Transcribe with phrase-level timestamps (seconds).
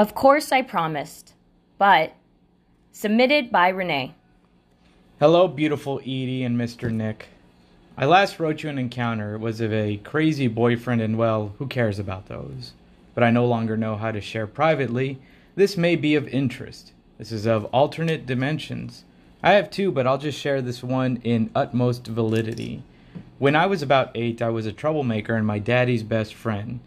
[0.00, 1.34] Of course, I promised,
[1.76, 2.14] but
[2.90, 4.14] submitted by Renee.
[5.18, 6.90] Hello, beautiful Edie and Mr.
[6.90, 7.28] Nick.
[7.98, 9.34] I last wrote you an encounter.
[9.34, 12.72] It was of a crazy boyfriend, and well, who cares about those?
[13.14, 15.18] But I no longer know how to share privately.
[15.54, 16.92] This may be of interest.
[17.18, 19.04] This is of alternate dimensions.
[19.42, 22.84] I have two, but I'll just share this one in utmost validity.
[23.38, 26.80] When I was about eight, I was a troublemaker and my daddy's best friend.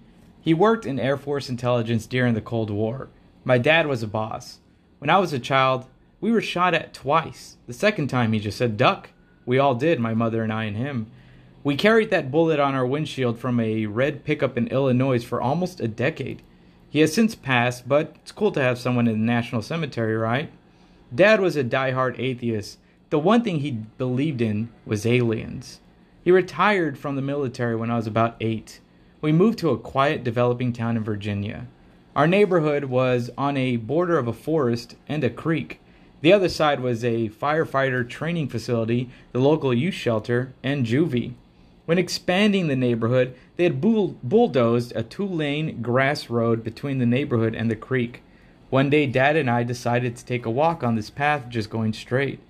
[0.43, 3.07] He worked in Air Force intelligence during the Cold War.
[3.45, 4.59] My dad was a boss.
[4.99, 5.85] When I was a child,
[6.19, 7.55] we were shot at twice.
[7.66, 9.11] The second time, he just said, Duck.
[9.45, 11.09] We all did, my mother and I and him.
[11.63, 15.79] We carried that bullet on our windshield from a red pickup in Illinois for almost
[15.79, 16.41] a decade.
[16.89, 20.52] He has since passed, but it's cool to have someone in the National Cemetery, right?
[21.16, 22.80] Dad was a die-hard atheist.
[23.11, 25.80] The one thing he believed in was aliens.
[26.21, 28.81] He retired from the military when I was about eight
[29.23, 31.66] we moved to a quiet developing town in Virginia.
[32.13, 35.80] Our neighborhood was on a border of a forest and a creek.
[36.19, 41.35] The other side was a firefighter training facility, the local youth shelter, and juvie.
[41.85, 47.05] When expanding the neighborhood, they had bull- bulldozed a two lane grass road between the
[47.05, 48.23] neighborhood and the creek.
[48.69, 51.93] One day, Dad and I decided to take a walk on this path just going
[51.93, 52.41] straight.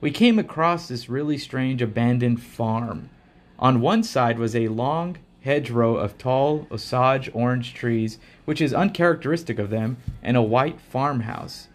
[0.00, 3.10] We came across this really strange abandoned farm.
[3.58, 9.58] On one side was a long, hedgerow of tall Osage orange trees, which is uncharacteristic
[9.58, 11.68] of them, and a white farmhouse.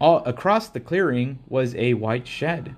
[0.00, 2.74] All across the clearing was a white shed.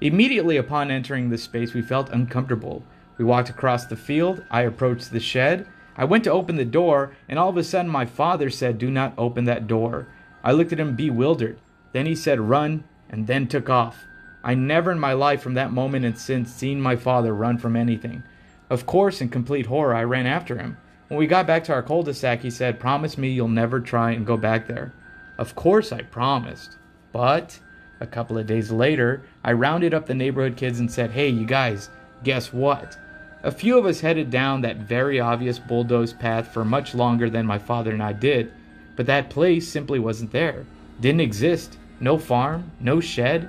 [0.00, 2.84] Immediately upon entering the space, we felt uncomfortable.
[3.16, 4.44] We walked across the field.
[4.50, 5.66] I approached the shed.
[5.96, 8.90] I went to open the door, and all of a sudden, my father said, Do
[8.90, 10.06] not open that door.
[10.44, 11.58] I looked at him bewildered.
[11.92, 14.04] Then he said, Run, and then took off.
[14.44, 17.74] I never in my life from that moment and since seen my father run from
[17.74, 18.22] anything.
[18.70, 20.76] Of course, in complete horror, I ran after him.
[21.08, 23.80] When we got back to our cul de sac, he said, Promise me you'll never
[23.80, 24.92] try and go back there.
[25.38, 26.76] Of course, I promised.
[27.12, 27.58] But
[28.00, 31.46] a couple of days later, I rounded up the neighborhood kids and said, Hey, you
[31.46, 31.88] guys,
[32.24, 32.98] guess what?
[33.42, 37.46] A few of us headed down that very obvious bulldoze path for much longer than
[37.46, 38.52] my father and I did,
[38.96, 40.66] but that place simply wasn't there.
[41.00, 41.78] Didn't exist.
[42.00, 43.48] No farm, no shed.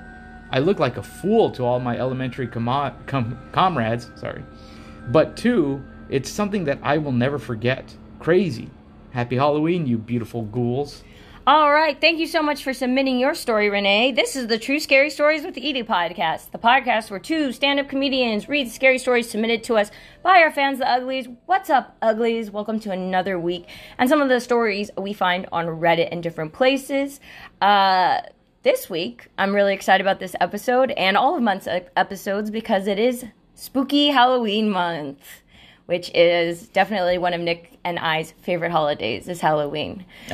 [0.51, 4.09] I looked like a fool to all my elementary com- com- comrades.
[4.15, 4.43] Sorry.
[5.09, 7.95] But two, it's something that I will never forget.
[8.19, 8.69] Crazy.
[9.09, 11.03] Happy Halloween, you beautiful ghouls.
[11.47, 11.99] All right.
[11.99, 14.11] Thank you so much for submitting your story, Renee.
[14.11, 17.79] This is the True Scary Stories with the Edie podcast, the podcast where two stand
[17.79, 19.89] up comedians read scary stories submitted to us
[20.21, 21.27] by our fans, the Uglies.
[21.47, 22.51] What's up, Uglies?
[22.51, 23.65] Welcome to another week.
[23.97, 27.19] And some of the stories we find on Reddit and different places.
[27.59, 28.21] Uh,
[28.61, 32.99] this week, I'm really excited about this episode and all of month's episodes because it
[32.99, 33.25] is
[33.59, 35.19] spooky Halloween month,
[35.85, 40.05] which is definitely one of Nick and I's favorite holidays is Halloween.
[40.31, 40.33] Uh,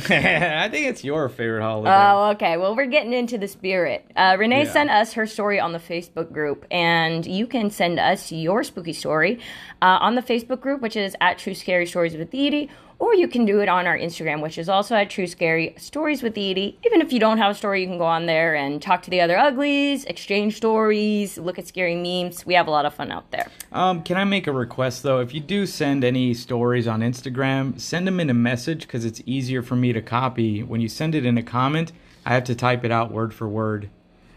[0.08, 1.90] I think it's your favorite holiday.
[1.90, 2.56] Oh, okay.
[2.56, 4.08] Well, we're getting into the spirit.
[4.14, 4.72] Uh, Renee yeah.
[4.72, 8.92] sent us her story on the Facebook group, and you can send us your spooky
[8.92, 9.40] story
[9.82, 12.70] uh, on the Facebook group, which is at True Scary Stories with Edie,
[13.00, 16.22] or you can do it on our Instagram, which is also at True Scary Stories
[16.22, 16.78] with Edie.
[16.84, 19.10] Even if you don't have a story, you can go on there and talk to
[19.10, 22.44] the other uglies, exchange stories, look at scary memes.
[22.44, 23.48] We have a lot of fun out there.
[23.72, 25.20] Um, can I make a request though?
[25.20, 29.22] If you do send any stories on Instagram, send them in a message because it's
[29.24, 30.62] easier for me to copy.
[30.62, 31.92] When you send it in a comment,
[32.26, 33.88] I have to type it out word for word,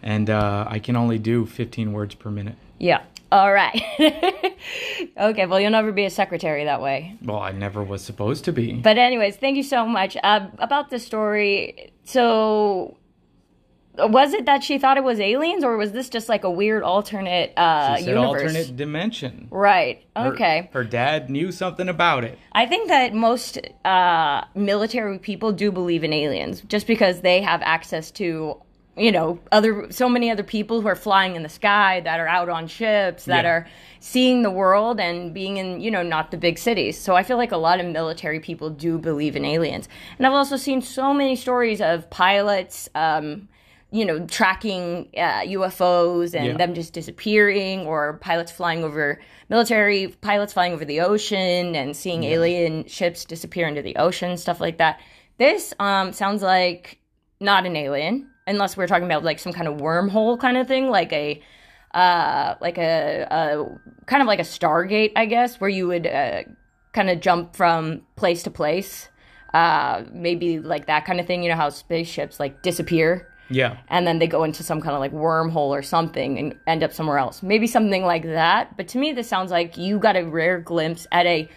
[0.02, 2.56] and uh, I can only do 15 words per minute.
[2.80, 3.02] Yeah.
[3.34, 3.82] All right.
[5.18, 7.18] okay, well, you'll never be a secretary that way.
[7.24, 8.74] Well, I never was supposed to be.
[8.74, 10.16] But, anyways, thank you so much.
[10.24, 12.96] Uh, about the story, so
[13.98, 16.84] was it that she thought it was aliens, or was this just like a weird
[16.84, 18.42] alternate uh, she said universe?
[18.44, 19.48] alternate dimension.
[19.50, 20.06] Right.
[20.16, 20.70] Okay.
[20.72, 22.38] Her, her, dad knew something about it.
[22.52, 27.64] I think that most uh, military people do believe in aliens, just because they have
[27.64, 28.62] access to
[28.96, 32.28] you know other so many other people who are flying in the sky that are
[32.28, 33.52] out on ships that yeah.
[33.52, 33.68] are
[34.00, 37.38] seeing the world and being in you know not the big cities so i feel
[37.38, 39.88] like a lot of military people do believe in aliens
[40.18, 43.48] and i've also seen so many stories of pilots um,
[43.90, 46.58] you know tracking uh, ufos and yeah.
[46.58, 49.20] them just disappearing or pilots flying over
[49.50, 52.32] military pilots flying over the ocean and seeing yeah.
[52.32, 55.00] alien ships disappear into the ocean stuff like that
[55.40, 57.00] this um, sounds like
[57.40, 60.90] not an alien unless we're talking about like some kind of wormhole kind of thing,
[60.90, 61.42] like a
[61.94, 66.44] uh, like a, a kind of like a Stargate, I guess, where you would uh,
[66.92, 69.10] kind of jump from place to place.
[69.54, 71.44] Uh, maybe like that kind of thing.
[71.44, 73.30] You know how spaceships like disappear.
[73.50, 73.78] Yeah.
[73.90, 76.94] And then they go into some kind of like wormhole or something and end up
[76.94, 77.44] somewhere else.
[77.44, 78.76] Maybe something like that.
[78.78, 81.50] But to me, this sounds like you got a rare glimpse at a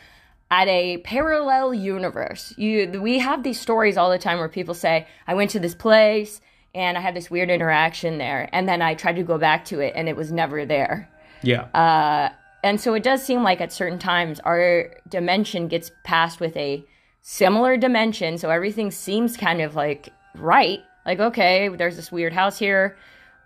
[0.51, 2.53] at a parallel universe.
[2.59, 5.75] You we have these stories all the time where people say, "I went to this
[5.75, 6.41] place
[6.77, 9.81] and I had this weird interaction there, and then I tried to go back to
[9.81, 11.09] it and it was never there."
[11.43, 11.63] Yeah.
[11.75, 12.29] Uh,
[12.63, 16.85] and so it does seem like at certain times our dimension gets passed with a
[17.23, 20.81] similar dimension, so everything seems kind of like right.
[21.05, 22.97] Like, okay, there's this weird house here,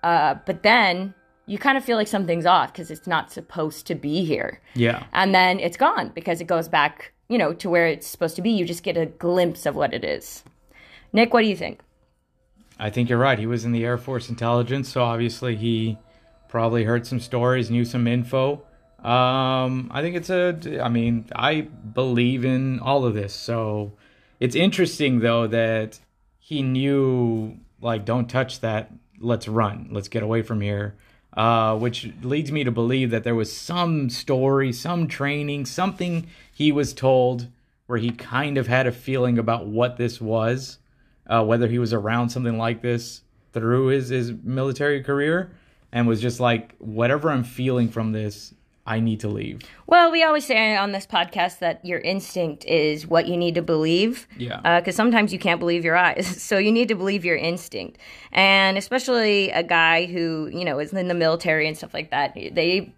[0.02, 1.14] uh, but then
[1.46, 4.60] you kind of feel like something's off because it's not supposed to be here.
[4.74, 5.04] yeah.
[5.12, 8.42] And then it's gone because it goes back, you know, to where it's supposed to
[8.42, 8.50] be.
[8.50, 10.44] You just get a glimpse of what it is.
[11.12, 11.80] Nick, what do you think?
[12.80, 13.38] I think you're right.
[13.38, 15.98] He was in the Air Force intelligence, so obviously he
[16.48, 18.62] probably heard some stories, knew some info.
[19.04, 20.80] Um, I think it's a.
[20.82, 23.92] I mean, I believe in all of this, so
[24.40, 26.00] it's interesting though that
[26.38, 28.90] he knew like, don't touch that.
[29.18, 29.88] Let's run.
[29.92, 30.96] Let's get away from here.
[31.34, 36.72] Uh, which leads me to believe that there was some story, some training, something he
[36.72, 37.46] was told
[37.86, 40.78] where he kind of had a feeling about what this was
[41.30, 43.22] uh, whether he was around something like this
[43.52, 45.52] through his, his military career
[45.92, 48.52] and was just like, whatever I'm feeling from this,
[48.86, 49.60] I need to leave.
[49.86, 53.62] Well, we always say on this podcast that your instinct is what you need to
[53.62, 54.26] believe.
[54.36, 54.80] Yeah.
[54.80, 56.26] Because sometimes you can't believe your eyes.
[56.50, 57.98] So you need to believe your instinct.
[58.32, 62.34] And especially a guy who, you know, is in the military and stuff like that,
[62.34, 62.92] they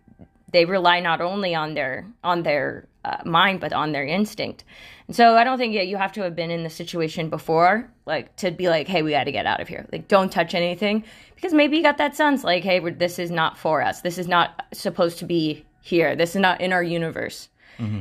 [0.51, 4.65] they rely not only on their on their uh, mind but on their instinct.
[5.07, 7.91] And so I don't think yeah, you have to have been in the situation before,
[8.07, 9.87] like to be like, hey, we got to get out of here.
[9.93, 11.05] Like, don't touch anything
[11.35, 14.03] because maybe you got that sense, like, hey, this is not for us.
[14.03, 16.15] This is not supposed to be here.
[16.15, 17.49] This is not in our universe.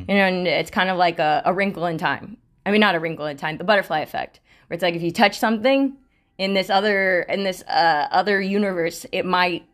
[0.09, 2.38] You know, and it's kind of like a, a wrinkle in time.
[2.65, 5.12] I mean, not a wrinkle in time, the butterfly effect, where it's like if you
[5.12, 5.97] touch something
[6.38, 9.65] in this other in this uh, other universe, it might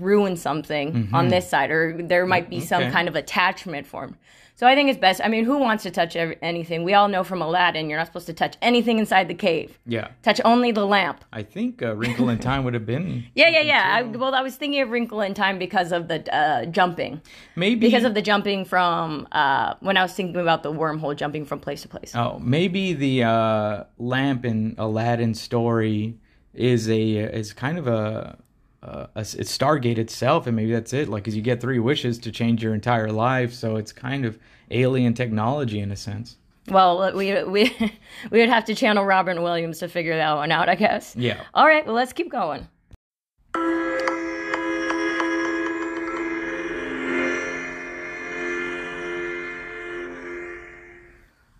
[0.00, 2.90] ruin something on this side, or there might be some Okay.
[2.92, 4.16] kind of attachment form.
[4.54, 5.20] So I think it's best.
[5.22, 6.82] I mean, who wants to touch anything?
[6.82, 9.78] We all know from Aladdin, you're not supposed to touch anything inside the cave.
[9.86, 10.08] Yeah.
[10.24, 11.24] Touch only the lamp.
[11.32, 13.22] I think uh, Wrinkle in Time would have been.
[13.36, 13.84] Yeah, yeah, yeah.
[13.98, 17.22] I, well, I was thinking of Wrinkle in Time because of the uh, jumping,
[17.54, 17.78] Maybe.
[17.86, 21.60] because of the jumping from uh, when I was thinking about the wormhole jumping from
[21.60, 22.10] place to place.
[22.16, 26.18] Oh, maybe the uh, lamp in Aladdin's story
[26.52, 27.00] is a
[27.40, 28.36] is kind of a,
[28.82, 31.08] Uh, a, a it's Stargate itself, and maybe that's it.
[31.08, 34.38] Like, cause you get three wishes to change your entire life, so it's kind of
[34.70, 36.36] alien technology in a sense.
[36.68, 37.74] Well, we we
[38.30, 41.16] we would have to channel Robin Williams to figure that one out, I guess.
[41.16, 41.42] Yeah.
[41.54, 41.84] All right.
[41.84, 42.68] Well, let's keep going.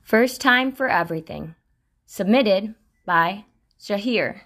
[0.03, 1.55] First time for everything.
[2.07, 2.75] Submitted
[3.05, 3.45] by
[3.79, 4.41] Shahir.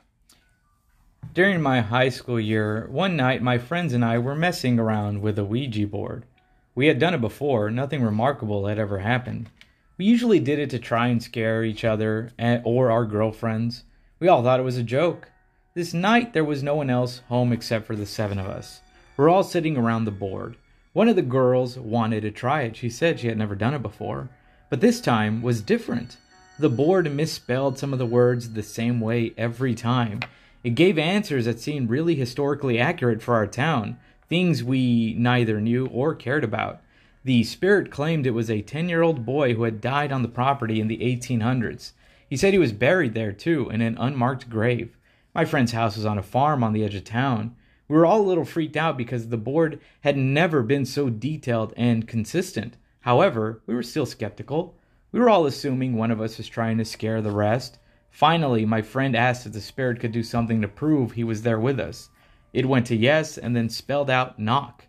[1.35, 5.39] During my high school year, one night my friends and I were messing around with
[5.39, 6.27] a Ouija board.
[6.75, 9.49] We had done it before, nothing remarkable had ever happened.
[9.97, 12.33] We usually did it to try and scare each other
[12.65, 13.85] or our girlfriends.
[14.21, 15.31] We all thought it was a joke.
[15.73, 18.83] This night there was no one else home except for the seven of us.
[19.17, 20.57] We're all sitting around the board.
[20.93, 22.77] One of the girls wanted to try it.
[22.77, 24.29] She said she had never done it before.
[24.69, 26.19] But this time was different.
[26.59, 30.21] The board misspelled some of the words the same way every time.
[30.64, 33.99] It gave answers that seemed really historically accurate for our town,
[34.29, 36.81] things we neither knew or cared about.
[37.25, 40.28] The spirit claimed it was a 10 year old boy who had died on the
[40.28, 41.92] property in the 1800s.
[42.28, 44.97] He said he was buried there too, in an unmarked grave.
[45.35, 47.57] My friend's house was on a farm on the edge of town.
[47.88, 51.75] We were all a little freaked out because the board had never been so detailed
[51.76, 52.76] and consistent.
[53.00, 54.76] However, we were still skeptical.
[55.11, 57.78] We were all assuming one of us was trying to scare the rest.
[58.12, 61.59] Finally, my friend asked if the spirit could do something to prove he was there
[61.59, 62.11] with us.
[62.52, 64.87] It went to yes and then spelled out knock.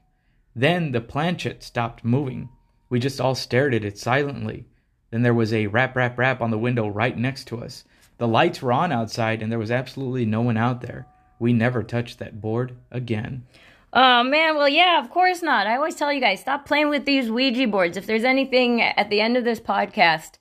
[0.53, 2.49] Then the planchette stopped moving.
[2.89, 4.67] We just all stared at it silently.
[5.09, 7.85] Then there was a rap, rap, rap on the window right next to us.
[8.17, 11.07] The lights were on outside and there was absolutely no one out there.
[11.39, 13.45] We never touched that board again.
[13.93, 15.65] Oh man, well yeah, of course not.
[15.65, 17.95] I always tell you guys stop playing with these Ouija boards.
[17.95, 20.33] If there's anything at the end of this podcast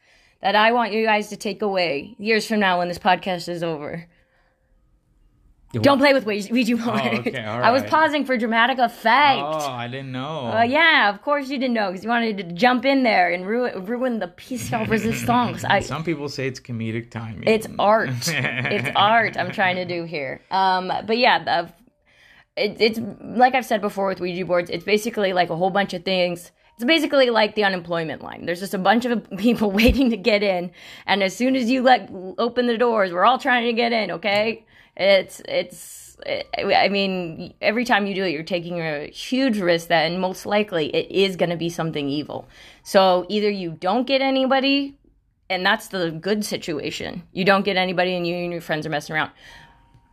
[0.43, 3.63] that I want you guys to take away years from now when this podcast is
[3.63, 4.07] over,
[5.81, 7.01] don't play with Ouija Ouija boards.
[7.03, 9.41] Oh, okay, I was pausing for dramatic effect.
[9.41, 10.53] Oh, I didn't know.
[10.53, 13.47] Uh, yeah, of course you didn't know because you wanted to jump in there and
[13.47, 15.65] ruin, ruin the piece of resistance.
[15.65, 17.45] I, Some people say it's comedic timing.
[17.49, 18.11] it's art.
[18.27, 20.43] it's art I'm trying to do here.
[20.51, 21.73] Um, but yeah, the,
[22.57, 24.69] it, it's like I've said before with Ouija boards.
[24.69, 26.53] It's basically like a whole bunch of things.
[26.77, 28.47] It's basically like the unemployment line.
[28.47, 30.71] There's just a bunch of people waiting to get in,
[31.07, 34.11] and as soon as you let open the doors, we're all trying to get in.
[34.11, 34.65] Okay,
[34.97, 39.89] it's it's eh, I mean, every time you do it, you're taking a huge risk
[39.89, 42.49] that, and most likely, it is going to be something evil.
[42.83, 44.99] So either you don't get anybody,
[45.51, 47.23] and that's the good situation.
[47.33, 49.31] You don't get anybody, and you and your friends are messing around.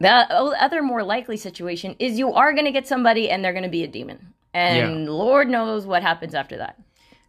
[0.01, 3.63] The other more likely situation is you are going to get somebody, and they're going
[3.63, 4.33] to be a demon.
[4.59, 5.09] And Yeah.
[5.11, 6.77] Lord knows what happens after that.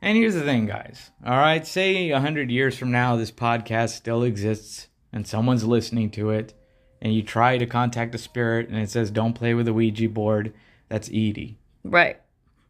[0.03, 1.11] And here's the thing, guys.
[1.25, 6.11] All right, say a hundred years from now, this podcast still exists, and someone's listening
[6.13, 6.55] to it,
[7.03, 10.09] and you try to contact a spirit, and it says, "Don't play with the Ouija
[10.09, 10.53] board."
[10.89, 11.59] That's Edie.
[11.85, 12.19] Right.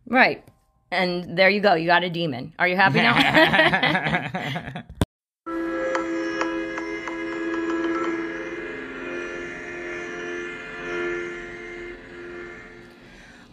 [0.07, 0.45] Right.
[0.90, 1.75] And there you go.
[1.75, 2.52] You got a demon.
[2.59, 4.83] Are you happy now?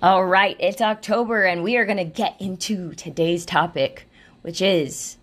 [0.02, 4.08] All right, it's October, and we are going to get into today's topic,
[4.44, 5.18] which is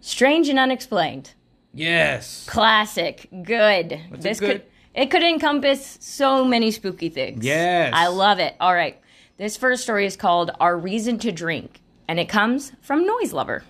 [0.00, 1.34] strange and unexplained.
[1.72, 2.44] yes.
[2.48, 4.00] Classic, good.
[4.08, 4.50] What's this good?
[4.50, 4.62] could
[4.94, 7.44] it could encompass so many spooky things.
[7.44, 7.92] Yes.
[7.94, 8.56] I love it.
[8.58, 8.98] All right,
[9.36, 13.62] this first story is called "Our Reason to Drink," and it comes from Noise Lover.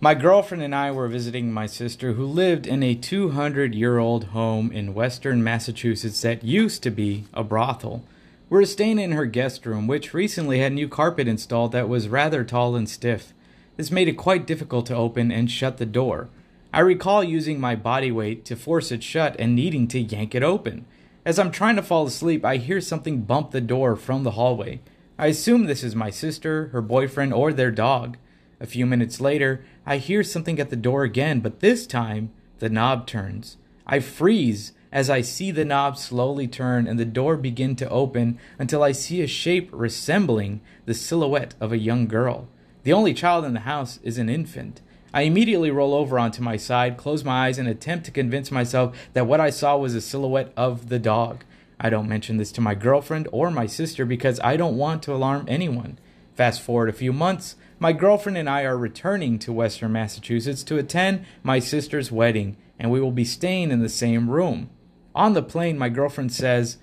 [0.00, 4.26] My girlfriend and I were visiting my sister who lived in a 200 year old
[4.26, 8.04] home in western Massachusetts that used to be a brothel.
[8.52, 12.10] We were staying in her guest room, which recently had new carpet installed that was
[12.10, 13.32] rather tall and stiff.
[13.78, 16.28] This made it quite difficult to open and shut the door.
[16.70, 20.42] I recall using my body weight to force it shut and needing to yank it
[20.42, 20.84] open.
[21.24, 24.80] As I'm trying to fall asleep, I hear something bump the door from the hallway.
[25.18, 28.18] I assume this is my sister, her boyfriend, or their dog.
[28.60, 32.68] A few minutes later, I hear something at the door again, but this time the
[32.68, 33.56] knob turns.
[33.86, 38.38] I freeze as I see the knob slowly turn and the door begin to open
[38.58, 42.46] until I see a shape resembling the silhouette of a young girl.
[42.84, 44.82] The only child in the house is an infant.
[45.14, 48.96] I immediately roll over onto my side, close my eyes, and attempt to convince myself
[49.12, 51.44] that what I saw was a silhouette of the dog.
[51.78, 55.14] I don't mention this to my girlfriend or my sister because I don't want to
[55.14, 55.98] alarm anyone.
[56.34, 60.78] Fast forward a few months, my girlfriend and I are returning to Western Massachusetts to
[60.78, 64.70] attend my sister's wedding, and we will be staying in the same room.
[65.14, 66.78] On the plane, my girlfriend says,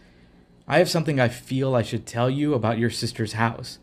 [0.67, 3.79] I have something I feel I should tell you about your sister's house.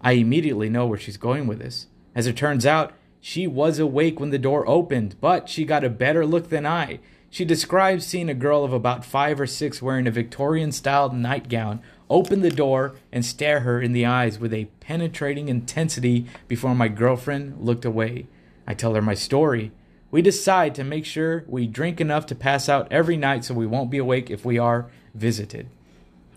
[0.00, 1.86] I immediately know where she's going with this.
[2.14, 5.90] As it turns out, she was awake when the door opened, but she got a
[5.90, 7.00] better look than I.
[7.30, 11.82] She describes seeing a girl of about five or six wearing a Victorian styled nightgown
[12.08, 16.88] open the door and stare her in the eyes with a penetrating intensity before my
[16.88, 18.26] girlfriend looked away.
[18.66, 19.72] I tell her my story.
[20.10, 23.66] We decide to make sure we drink enough to pass out every night so we
[23.66, 25.68] won't be awake if we are visited.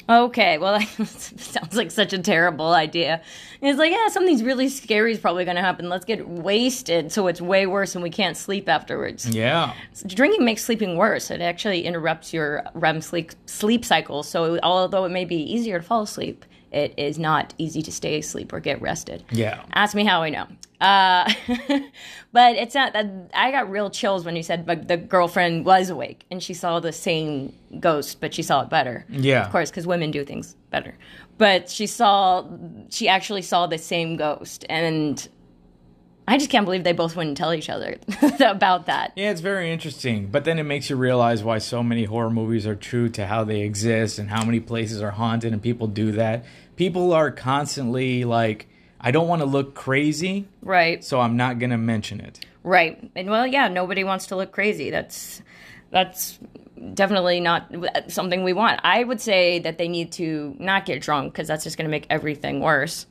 [0.10, 3.22] Okay, well, that sounds like such a terrible idea.
[3.62, 5.88] It's like, yeah, something's really scary is probably going to happen.
[5.88, 9.30] Let's get wasted so it's way worse and we can't sleep afterwards.
[9.30, 9.74] Yeah.
[10.08, 11.30] Drinking makes sleeping worse.
[11.30, 14.24] It actually interrupts your REM sleep sleep cycle.
[14.24, 18.20] So although it may be easier to fall asleep, it is not easy to stay
[18.20, 19.24] asleep or get rested.
[19.32, 19.64] Yeah.
[19.74, 20.48] Ask me how I know.
[20.80, 21.32] Uh,
[22.32, 25.90] but it's not that I got real chills when you said but the girlfriend was
[25.90, 29.06] awake and she saw the same ghost, but she saw it better.
[29.10, 29.46] Yeah.
[29.46, 30.96] Of course, because women do things better.
[31.38, 32.46] But she saw,
[32.90, 34.66] she actually saw the same ghost.
[34.70, 35.28] And
[36.30, 37.98] I just can't believe they both wouldn't tell each other
[38.40, 39.14] about that.
[39.16, 40.28] Yeah, it's very interesting.
[40.28, 43.44] But then it makes you realize why so many horror movies are true to how
[43.44, 46.46] they exist and how many places are haunted and people do that.
[46.76, 48.68] People are constantly like,
[49.02, 51.04] I don't want to look crazy, Right.
[51.04, 52.46] so I'm not going to mention it.
[52.64, 53.10] Right.
[53.16, 54.90] And well, yeah, nobody wants to look crazy.
[54.92, 55.42] That's
[55.92, 56.38] that's
[56.94, 57.74] definitely not
[58.10, 58.80] something we want.
[58.84, 61.92] I would say that they need to not get drunk because that's just going to
[61.92, 63.06] make everything worse.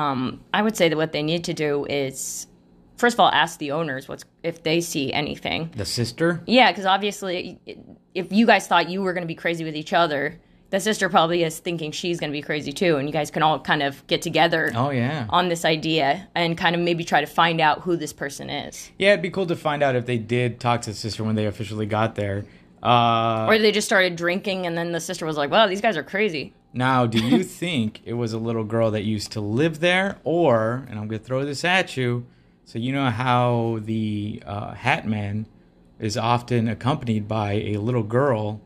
[0.00, 2.46] Um, I would say that what they need to do is
[2.96, 5.70] first of all ask the owners what's if they see anything.
[5.76, 6.42] The sister?
[6.46, 7.58] Yeah, because obviously,
[8.14, 10.38] if you guys thought you were going to be crazy with each other,
[10.70, 13.42] the sister probably is thinking she's going to be crazy too, and you guys can
[13.42, 15.26] all kind of get together Oh, yeah.
[15.30, 18.90] on this idea and kind of maybe try to find out who this person is.
[18.98, 21.36] Yeah, it'd be cool to find out if they did talk to the sister when
[21.36, 22.44] they officially got there.
[22.82, 25.96] Uh, Or they just started drinking, and then the sister was like, "Wow, these guys
[25.96, 29.80] are crazy." Now, do you think it was a little girl that used to live
[29.80, 30.18] there?
[30.24, 32.26] Or, and I'm going to throw this at you,
[32.64, 35.46] so you know how the uh, Hat Man
[35.98, 38.60] is often accompanied by a little girl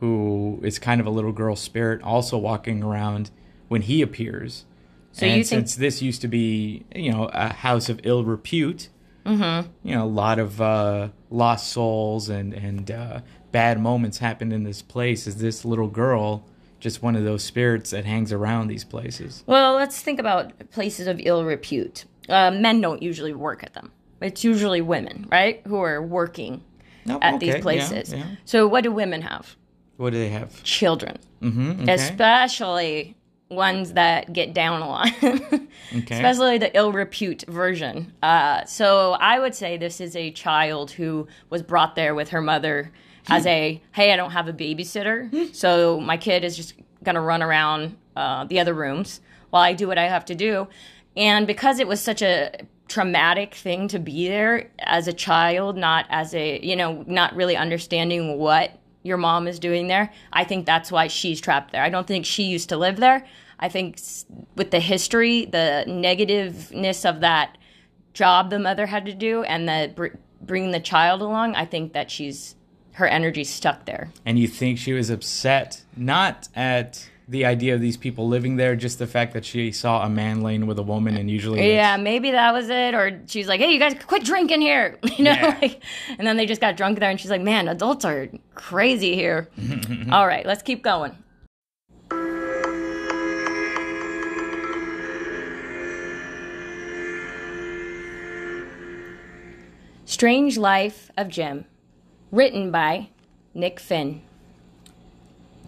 [0.00, 3.30] who is kind of a little girl spirit also walking around
[3.68, 4.64] when he appears.
[5.12, 8.24] So and you think- since this used to be, you know, a house of ill
[8.24, 8.90] repute,
[9.24, 9.68] mm-hmm.
[9.82, 13.20] you know, a lot of uh, lost souls and and uh,
[13.52, 15.26] bad moments happened in this place.
[15.26, 16.44] Is this little girl
[16.86, 19.42] just one of those spirits that hangs around these places?
[19.46, 22.04] Well, let's think about places of ill repute.
[22.28, 23.90] Uh, men don't usually work at them.
[24.20, 26.62] It's usually women, right, who are working
[27.04, 28.12] No, at okay, these yeah, places.
[28.14, 28.26] yeah.
[28.44, 29.56] So, what do women have?
[29.96, 30.62] What do they have?
[30.62, 31.82] children, Mm-hmm.
[31.82, 31.92] Okay.
[31.94, 33.16] especially
[33.50, 36.14] ones that get down a lot, Okay.
[36.16, 38.12] especially the ill repute version.
[38.22, 42.40] Uh, so I would say this is a child who was brought there with her
[42.40, 42.92] mother
[43.28, 47.42] as a hey, I don't have a babysitter, so my kid is just gonna run
[47.42, 50.68] around uh, the other rooms while I do what I have to do.
[51.16, 52.50] And because it was such a
[52.88, 57.56] traumatic thing to be there as a child, not as a, you know, not really
[57.56, 61.82] understanding what your mom is doing there, I think that's why she's trapped there.
[61.82, 63.24] I don't think she used to live there.
[63.58, 63.98] I think
[64.56, 67.56] with the history, the negativeness of that
[68.12, 71.92] job the mother had to do and the br- bringing the child along, I think
[71.94, 72.55] that she's
[72.96, 74.08] her energy stuck there.
[74.24, 78.74] And you think she was upset not at the idea of these people living there,
[78.74, 81.98] just the fact that she saw a man laying with a woman, and usually Yeah,
[81.98, 82.94] maybe that was it.
[82.94, 85.32] Or she's like, "Hey, you guys, quit drinking here," you know.
[85.32, 85.58] Yeah.
[85.60, 85.82] Like,
[86.18, 89.48] and then they just got drunk there, and she's like, "Man, adults are crazy here."
[90.10, 91.16] All right, let's keep going.
[100.06, 101.66] Strange Life of Jim,
[102.30, 103.08] written by
[103.54, 104.22] Nick Finn.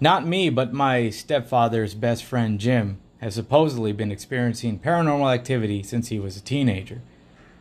[0.00, 6.09] Not me, but my stepfather's best friend Jim has supposedly been experiencing paranormal activity since
[6.09, 7.00] he was a teenager.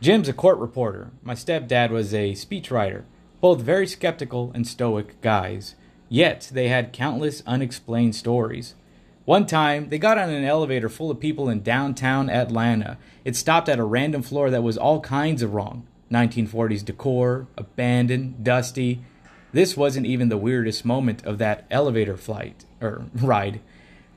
[0.00, 1.10] Jim's a court reporter.
[1.22, 3.02] My stepdad was a speechwriter,
[3.40, 5.74] both very skeptical and stoic guys.
[6.08, 8.74] Yet they had countless unexplained stories.
[9.24, 12.96] One time, they got on an elevator full of people in downtown Atlanta.
[13.24, 18.42] It stopped at a random floor that was all kinds of wrong 1940s decor, abandoned,
[18.42, 19.02] dusty.
[19.52, 23.60] This wasn't even the weirdest moment of that elevator flight, or ride.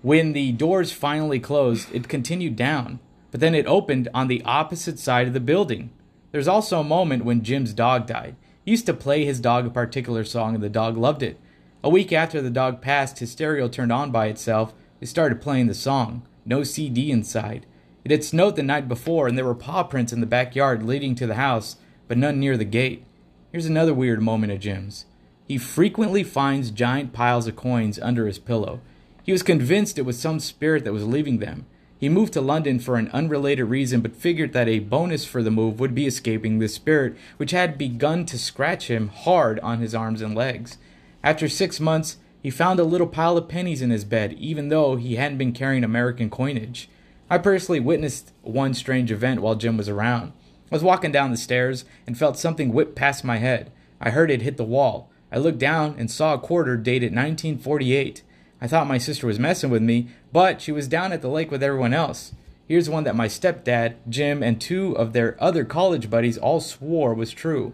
[0.01, 4.99] When the doors finally closed, it continued down, but then it opened on the opposite
[4.99, 5.91] side of the building.
[6.31, 8.35] There's also a moment when Jim's dog died.
[8.65, 11.39] He used to play his dog a particular song, and the dog loved it.
[11.83, 14.73] A week after the dog passed, his stereo turned on by itself.
[14.99, 16.27] It started playing the song.
[16.45, 17.65] No CD inside.
[18.03, 21.15] It had snowed the night before, and there were paw prints in the backyard leading
[21.15, 21.75] to the house,
[22.07, 23.05] but none near the gate.
[23.51, 25.05] Here's another weird moment of Jim's.
[25.47, 28.79] He frequently finds giant piles of coins under his pillow.
[29.23, 31.65] He was convinced it was some spirit that was leaving them.
[31.99, 35.51] He moved to London for an unrelated reason, but figured that a bonus for the
[35.51, 39.93] move would be escaping this spirit, which had begun to scratch him hard on his
[39.93, 40.79] arms and legs.
[41.23, 44.95] After six months, he found a little pile of pennies in his bed, even though
[44.95, 46.89] he hadn't been carrying American coinage.
[47.31, 50.33] I personally witnessed one strange event while Jim was around.
[50.69, 53.71] I was walking down the stairs and felt something whip past my head.
[54.01, 55.09] I heard it hit the wall.
[55.31, 58.23] I looked down and saw a quarter dated 1948.
[58.59, 61.51] I thought my sister was messing with me, but she was down at the lake
[61.51, 62.33] with everyone else.
[62.67, 67.13] Here's one that my stepdad, Jim, and two of their other college buddies all swore
[67.13, 67.71] was true.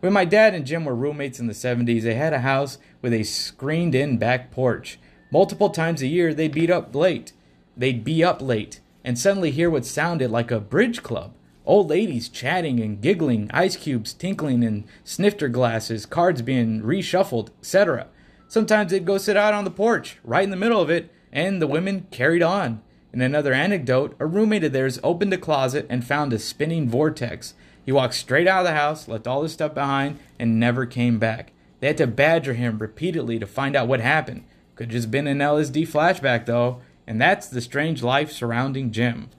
[0.00, 3.14] When my dad and Jim were roommates in the 70s, they had a house with
[3.14, 4.98] a screened in back porch.
[5.32, 7.32] Multiple times a year, they'd beat up late.
[7.74, 11.32] They'd be up late and suddenly hear what sounded like a bridge club.
[11.64, 18.08] Old ladies chatting and giggling, ice cubes tinkling in snifter glasses, cards being reshuffled, etc.
[18.48, 21.62] Sometimes they'd go sit out on the porch, right in the middle of it, and
[21.62, 22.82] the women carried on.
[23.10, 27.54] In another anecdote, a roommate of theirs opened a closet and found a spinning vortex.
[27.86, 31.18] He walked straight out of the house, left all his stuff behind, and never came
[31.18, 31.52] back.
[31.80, 34.44] They had to badger him repeatedly to find out what happened.
[34.74, 39.30] Could just been an LSD flashback, though, and that's the strange life surrounding Jim.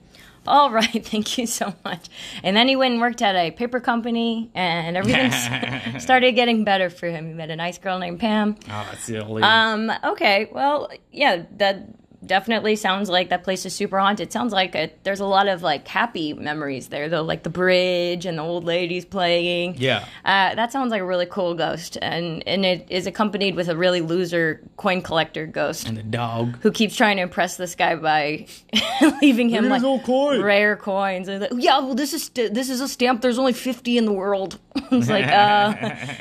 [0.48, 2.08] All right, thank you so much.
[2.44, 5.32] And then he went and worked at a paper company, and everything
[6.00, 7.28] started getting better for him.
[7.28, 8.58] He met a nice girl named Pam.
[8.70, 9.44] Oh, silly.
[9.44, 11.86] Um, okay, well, yeah, that
[12.26, 14.32] definitely sounds like that place is super haunted.
[14.32, 18.26] Sounds like it, there's a lot of like happy memories there, though, like the bridge
[18.26, 19.76] and the old ladies playing.
[19.78, 20.06] Yeah.
[20.26, 23.76] Uh, that sounds like a really cool ghost, and and it is accompanied with a
[23.78, 26.58] really loser coin collector ghost and the dog.
[26.62, 28.46] who keeps trying to impress this guy by
[29.22, 30.42] leaving him Here's like coin.
[30.42, 31.28] rare coins.
[31.28, 33.22] And like, yeah, well, this is st- this is a stamp.
[33.22, 34.60] There's only fifty in the world.
[34.92, 35.74] it's like, uh,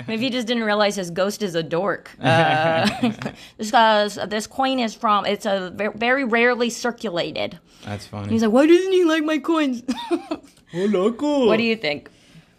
[0.08, 2.10] maybe he just didn't realize his ghost is a dork.
[2.20, 3.10] Uh,
[3.56, 5.26] this guy's this coin is from.
[5.26, 7.58] It's a ve- very rarely circulated.
[7.84, 8.30] That's funny.
[8.30, 9.82] He's like, why doesn't he like my coins?
[10.10, 10.40] oh,
[10.74, 11.46] loco.
[11.46, 12.10] what do you think?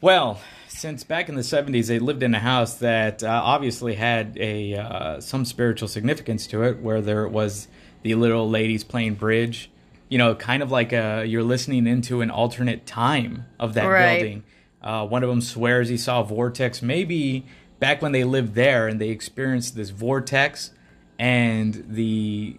[0.02, 4.38] Well, since back in the 70s, they lived in a house that uh, obviously had
[4.39, 7.68] a uh, some spiritual significance to it, where there was
[8.04, 9.70] the little ladies playing bridge.
[10.08, 14.20] You know, kind of like a, you're listening into an alternate time of that Right.
[14.22, 14.44] building.
[14.82, 17.46] Uh, one of them swears he saw a vortex, maybe
[17.80, 20.72] back when they lived there and they experienced this vortex
[21.20, 22.58] and the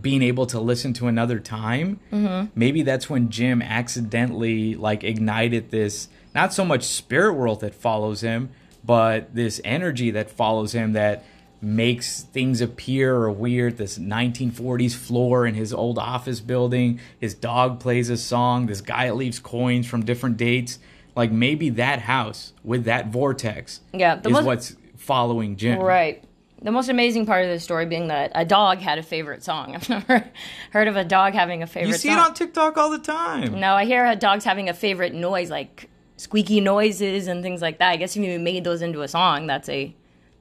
[0.00, 2.46] being able to listen to another time mm-hmm.
[2.54, 8.20] maybe that's when jim accidentally like ignited this not so much spirit world that follows
[8.20, 8.50] him
[8.84, 11.24] but this energy that follows him that
[11.60, 13.76] makes things appear or weird.
[13.76, 17.00] This 1940s floor in his old office building.
[17.18, 18.66] His dog plays a song.
[18.66, 20.78] This guy leaves coins from different dates.
[21.14, 25.80] Like maybe that house with that vortex Yeah, is most- what's following Jim.
[25.80, 26.22] Right.
[26.62, 29.74] The most amazing part of the story being that a dog had a favorite song.
[29.76, 30.24] I've never
[30.70, 32.18] heard of a dog having a favorite You see song.
[32.18, 33.60] it on TikTok all the time.
[33.60, 37.90] no, I hear dogs having a favorite noise, like squeaky noises and things like that.
[37.90, 39.94] I guess if you made those into a song, that's a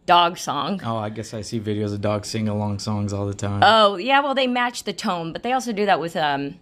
[0.06, 0.80] dog song.
[0.86, 3.62] Oh, I guess I see videos of dogs sing along songs all the time.
[3.64, 6.60] Oh, yeah, well, they match the tone, but they also do that with um,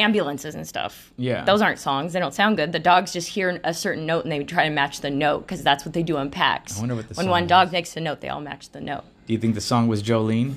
[0.00, 1.12] ambulances and stuff.
[1.16, 1.44] Yeah.
[1.44, 2.12] Those aren't songs.
[2.12, 2.72] They don't sound good.
[2.72, 5.62] The dogs just hear a certain note and they try to match the note because
[5.62, 6.76] that's what they do in packs.
[6.76, 7.24] I wonder what the song.
[7.26, 7.48] When one is.
[7.48, 9.04] dog makes a note, they all match the note.
[9.26, 10.56] Do you think the song was Jolene?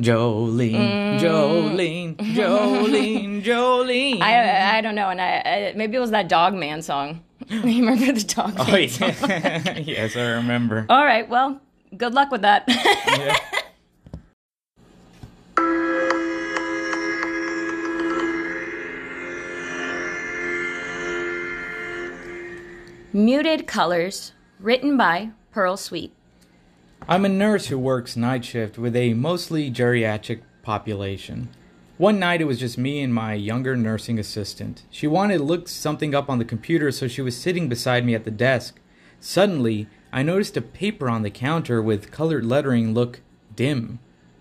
[0.00, 1.20] Jolene, Mm.
[1.20, 4.20] Jolene, Jolene, Jolene.
[4.20, 7.22] I I don't know, and I, I maybe it was that Dog Man song.
[7.48, 8.66] you remember the Dog Man?
[8.68, 9.12] oh, song?
[9.84, 10.84] yes, I remember.
[10.88, 11.60] All right, well,
[11.96, 12.64] good luck with that.
[12.66, 13.36] Yeah.
[23.16, 26.12] Muted Colors, written by Pearl Sweet.
[27.08, 31.50] I'm a nurse who works night shift with a mostly geriatric population.
[31.96, 34.82] One night it was just me and my younger nursing assistant.
[34.90, 38.16] She wanted to look something up on the computer, so she was sitting beside me
[38.16, 38.80] at the desk.
[39.20, 43.20] Suddenly, I noticed a paper on the counter with colored lettering look
[43.54, 44.00] dim,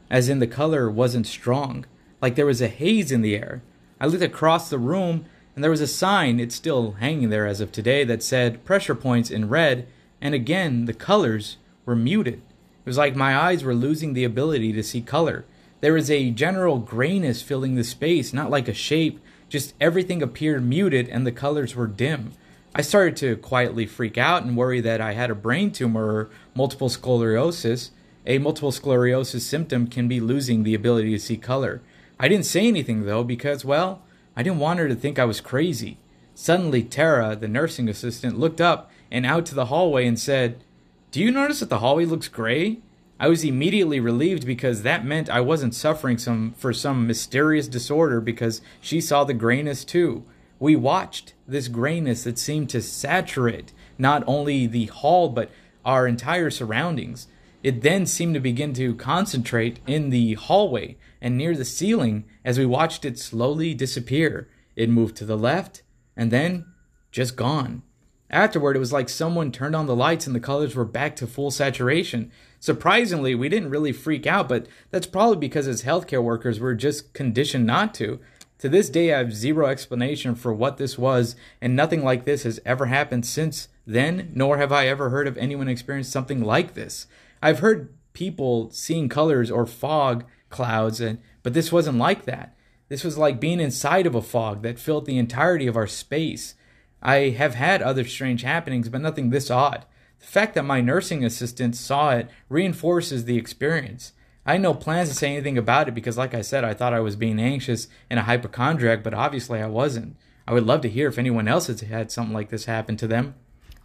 [0.10, 1.86] as in the color wasn't strong,
[2.24, 3.62] like there was a haze in the air.
[4.02, 5.26] I looked across the room,
[5.56, 8.96] and there was a sign, it's still hanging there as of today, that said pressure
[8.96, 9.88] points in red,
[10.22, 12.36] and again, the colors were muted.
[12.36, 15.46] It was like my eyes were losing the ability to see color.
[15.82, 20.64] There was a general grayness filling the space, not like a shape, just everything appeared
[20.64, 22.32] muted and the colors were dim.
[22.74, 26.30] I started to quietly freak out and worry that I had a brain tumor or
[26.56, 27.92] multiple sclerosis.
[28.26, 31.82] A multiple sclerosis symptom can be losing the ability to see color.
[32.20, 34.02] I didn't say anything though because, well,
[34.36, 35.98] I didn't want her to think I was crazy.
[36.36, 40.64] Suddenly, Tara, the nursing assistant, looked up and out to the hallway and said,
[41.12, 42.80] Do you notice that the hallway looks gray?
[43.20, 48.20] I was immediately relieved because that meant I wasn't suffering some for some mysterious disorder
[48.20, 50.26] because she saw the grayness too.
[50.60, 55.52] We watched this grayness that seemed to saturate not only the hall but
[55.86, 57.28] our entire surroundings.
[57.62, 62.60] It then seemed to begin to concentrate in the hallway and near the ceiling as
[62.60, 64.50] we watched it slowly disappear.
[64.76, 65.84] It moved to the left
[66.16, 66.66] and then
[67.12, 67.84] just gone.
[68.30, 71.28] Afterward, it was like someone turned on the lights and the colors were back to
[71.28, 72.32] full saturation.
[72.60, 77.14] Surprisingly, we didn't really freak out, but that's probably because as healthcare workers, we're just
[77.14, 78.20] conditioned not to.
[78.60, 82.44] To this day, I have zero explanation for what this was, and nothing like this
[82.44, 86.74] has ever happened since then, nor have I ever heard of anyone experience something like
[86.74, 87.06] this.
[87.42, 92.56] I've heard people seeing colors or fog clouds, and, but this wasn't like that.
[92.90, 96.56] This was like being inside of a fog that filled the entirety of our space.
[97.02, 99.86] I have had other strange happenings, but nothing this odd.
[100.20, 104.14] The fact that my nursing assistant saw it reinforces the experience.
[104.46, 106.94] I had no plans to say anything about it because, like I said, I thought
[106.94, 110.16] I was being anxious and a hypochondriac, but obviously I wasn't.
[110.48, 113.08] I would love to hear if anyone else has had something like this happen to
[113.08, 113.36] them.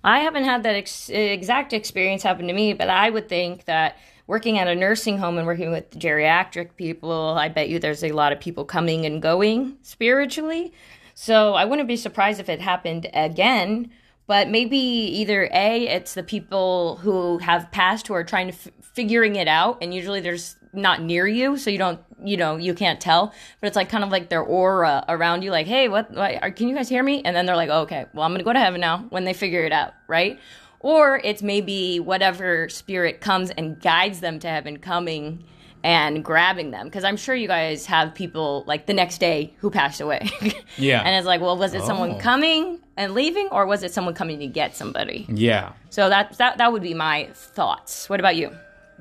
[0.02, 3.96] I haven't had that ex- exact experience happen to me, but I would think that
[4.28, 8.12] working at a nursing home and working with geriatric people, I bet you there's a
[8.12, 10.72] lot of people coming and going spiritually.
[11.14, 13.90] So I wouldn't be surprised if it happened again.
[14.28, 18.68] But maybe either A, it's the people who have passed who are trying to f-
[18.92, 22.74] figuring it out, and usually there's not near you, so you don't, you know, you
[22.74, 23.32] can't tell.
[23.60, 26.68] But it's like kind of like their aura around you, like, hey, what, what can
[26.68, 27.22] you guys hear me?
[27.24, 29.32] And then they're like, oh, okay, well, I'm gonna go to heaven now when they
[29.32, 30.38] figure it out, right?
[30.80, 35.44] Or it's maybe whatever spirit comes and guides them to heaven coming
[35.84, 36.86] and grabbing them.
[36.86, 40.28] Because I'm sure you guys have people like the next day who passed away.
[40.76, 41.00] Yeah.
[41.02, 41.86] and it's like, well, was it Oh.
[41.86, 45.26] someone coming and leaving, or was it someone coming to get somebody?
[45.28, 45.72] Yeah.
[45.90, 48.08] So that that that would be my thoughts.
[48.08, 48.52] What about you?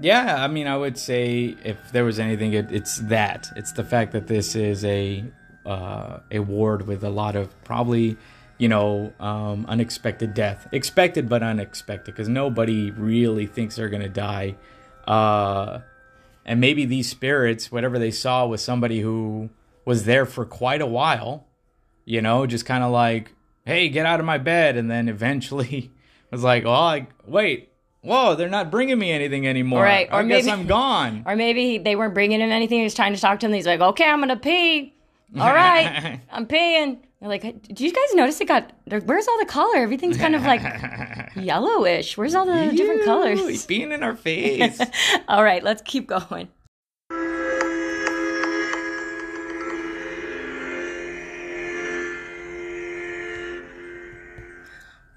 [0.01, 3.47] Yeah, I mean, I would say if there was anything, it, it's that.
[3.55, 5.23] It's the fact that this is a
[5.67, 8.17] uh, a ward with a lot of probably,
[8.57, 14.55] you know, um, unexpected death, expected but unexpected, because nobody really thinks they're gonna die.
[15.05, 15.79] Uh,
[16.45, 19.49] and maybe these spirits, whatever they saw, was somebody who
[19.85, 21.45] was there for quite a while.
[22.05, 23.33] You know, just kind of like,
[23.65, 25.91] hey, get out of my bed, and then eventually
[26.31, 27.69] was like, oh, like, wait.
[28.01, 29.83] Whoa, they're not bringing me anything anymore.
[29.83, 31.23] Right, or I guess maybe- I'm gone.
[31.27, 32.77] Or maybe they weren't bringing him anything.
[32.77, 33.53] He was trying to talk to him.
[33.53, 34.93] He's like, okay, I'm gonna pee.
[35.37, 36.99] all right, I'm paying.
[37.19, 38.71] They're like, do you guys notice it got?
[38.85, 39.77] Where's all the color?
[39.77, 40.61] Everything's kind of like
[41.35, 42.15] yellowish.
[42.15, 43.39] Where's all the different colors?
[43.39, 44.79] He's being in our face.
[45.27, 46.49] all right, let's keep going.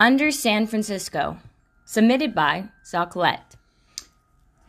[0.00, 1.36] Under San Francisco,
[1.84, 3.56] submitted by Zocolette.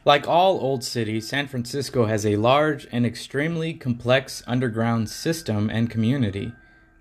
[0.04, 5.90] Like all old cities, San Francisco has a large and extremely complex underground system and
[5.90, 6.52] community.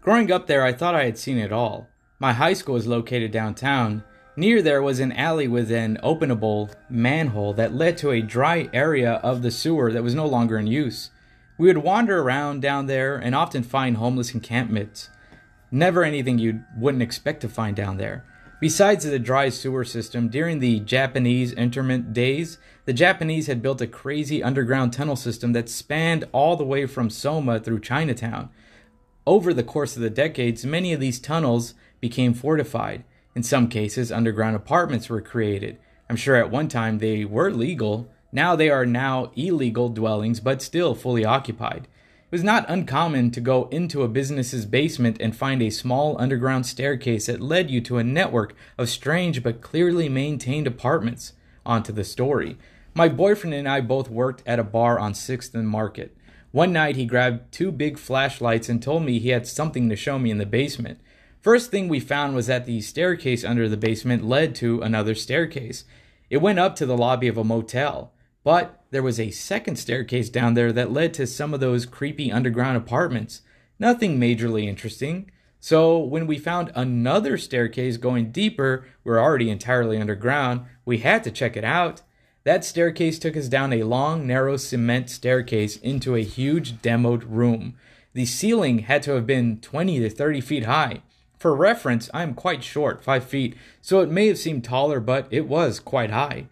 [0.03, 1.87] Growing up there, I thought I had seen it all.
[2.19, 4.03] My high school was located downtown.
[4.35, 9.15] Near there was an alley with an openable manhole that led to a dry area
[9.17, 11.11] of the sewer that was no longer in use.
[11.59, 15.11] We would wander around down there and often find homeless encampments.
[15.71, 18.25] Never anything you wouldn't expect to find down there.
[18.59, 23.87] Besides the dry sewer system, during the Japanese internment days, the Japanese had built a
[23.87, 28.49] crazy underground tunnel system that spanned all the way from Soma through Chinatown.
[29.31, 33.05] Over the course of the decades, many of these tunnels became fortified.
[33.37, 35.79] In some cases, underground apartments were created.
[36.09, 38.11] I'm sure at one time they were legal.
[38.33, 41.83] Now they are now illegal dwellings, but still fully occupied.
[41.85, 46.67] It was not uncommon to go into a business's basement and find a small underground
[46.67, 51.35] staircase that led you to a network of strange but clearly maintained apartments.
[51.65, 52.59] Onto the story.
[52.95, 56.17] My boyfriend and I both worked at a bar on 6th and Market.
[56.53, 60.19] One night he grabbed two big flashlights and told me he had something to show
[60.19, 61.01] me in the basement.
[61.41, 65.85] First thing we found was that the staircase under the basement led to another staircase.
[66.29, 68.13] It went up to the lobby of a motel.
[68.43, 72.33] But there was a second staircase down there that led to some of those creepy
[72.33, 73.43] underground apartments.
[73.79, 75.31] Nothing majorly interesting.
[75.61, 81.31] So when we found another staircase going deeper, we're already entirely underground, we had to
[81.31, 82.03] check it out.
[82.45, 87.75] That staircase took us down a long, narrow cement staircase into a huge demoed room.
[88.15, 91.03] The ceiling had to have been 20 to 30 feet high.
[91.39, 95.29] For reference, I am quite short, 5 feet, so it may have seemed taller, but
[95.31, 96.47] it was quite high.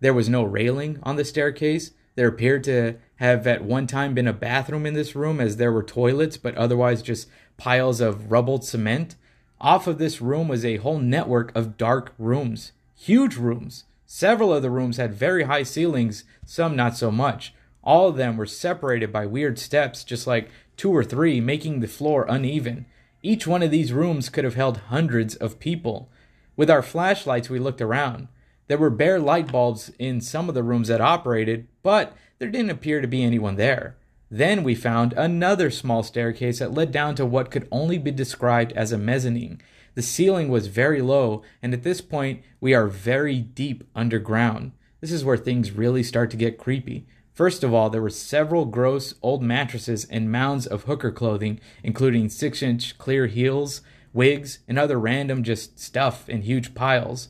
[0.00, 1.90] There was no railing on the staircase.
[2.14, 5.72] There appeared to have at one time been a bathroom in this room, as there
[5.72, 9.16] were toilets, but otherwise just piles of rubbled cement.
[9.60, 13.84] Off of this room was a whole network of dark rooms, huge rooms.
[14.14, 17.54] Several of the rooms had very high ceilings, some not so much.
[17.82, 21.88] All of them were separated by weird steps, just like two or three, making the
[21.88, 22.84] floor uneven.
[23.22, 26.10] Each one of these rooms could have held hundreds of people.
[26.56, 28.28] With our flashlights, we looked around.
[28.68, 32.70] There were bare light bulbs in some of the rooms that operated, but there didn't
[32.70, 33.96] appear to be anyone there.
[34.30, 38.72] Then we found another small staircase that led down to what could only be described
[38.72, 39.62] as a mezzanine.
[39.94, 44.72] The ceiling was very low, and at this point, we are very deep underground.
[45.00, 47.06] This is where things really start to get creepy.
[47.34, 52.28] First of all, there were several gross old mattresses and mounds of hooker clothing, including
[52.28, 53.80] six inch clear heels,
[54.12, 57.28] wigs, and other random just stuff in huge piles.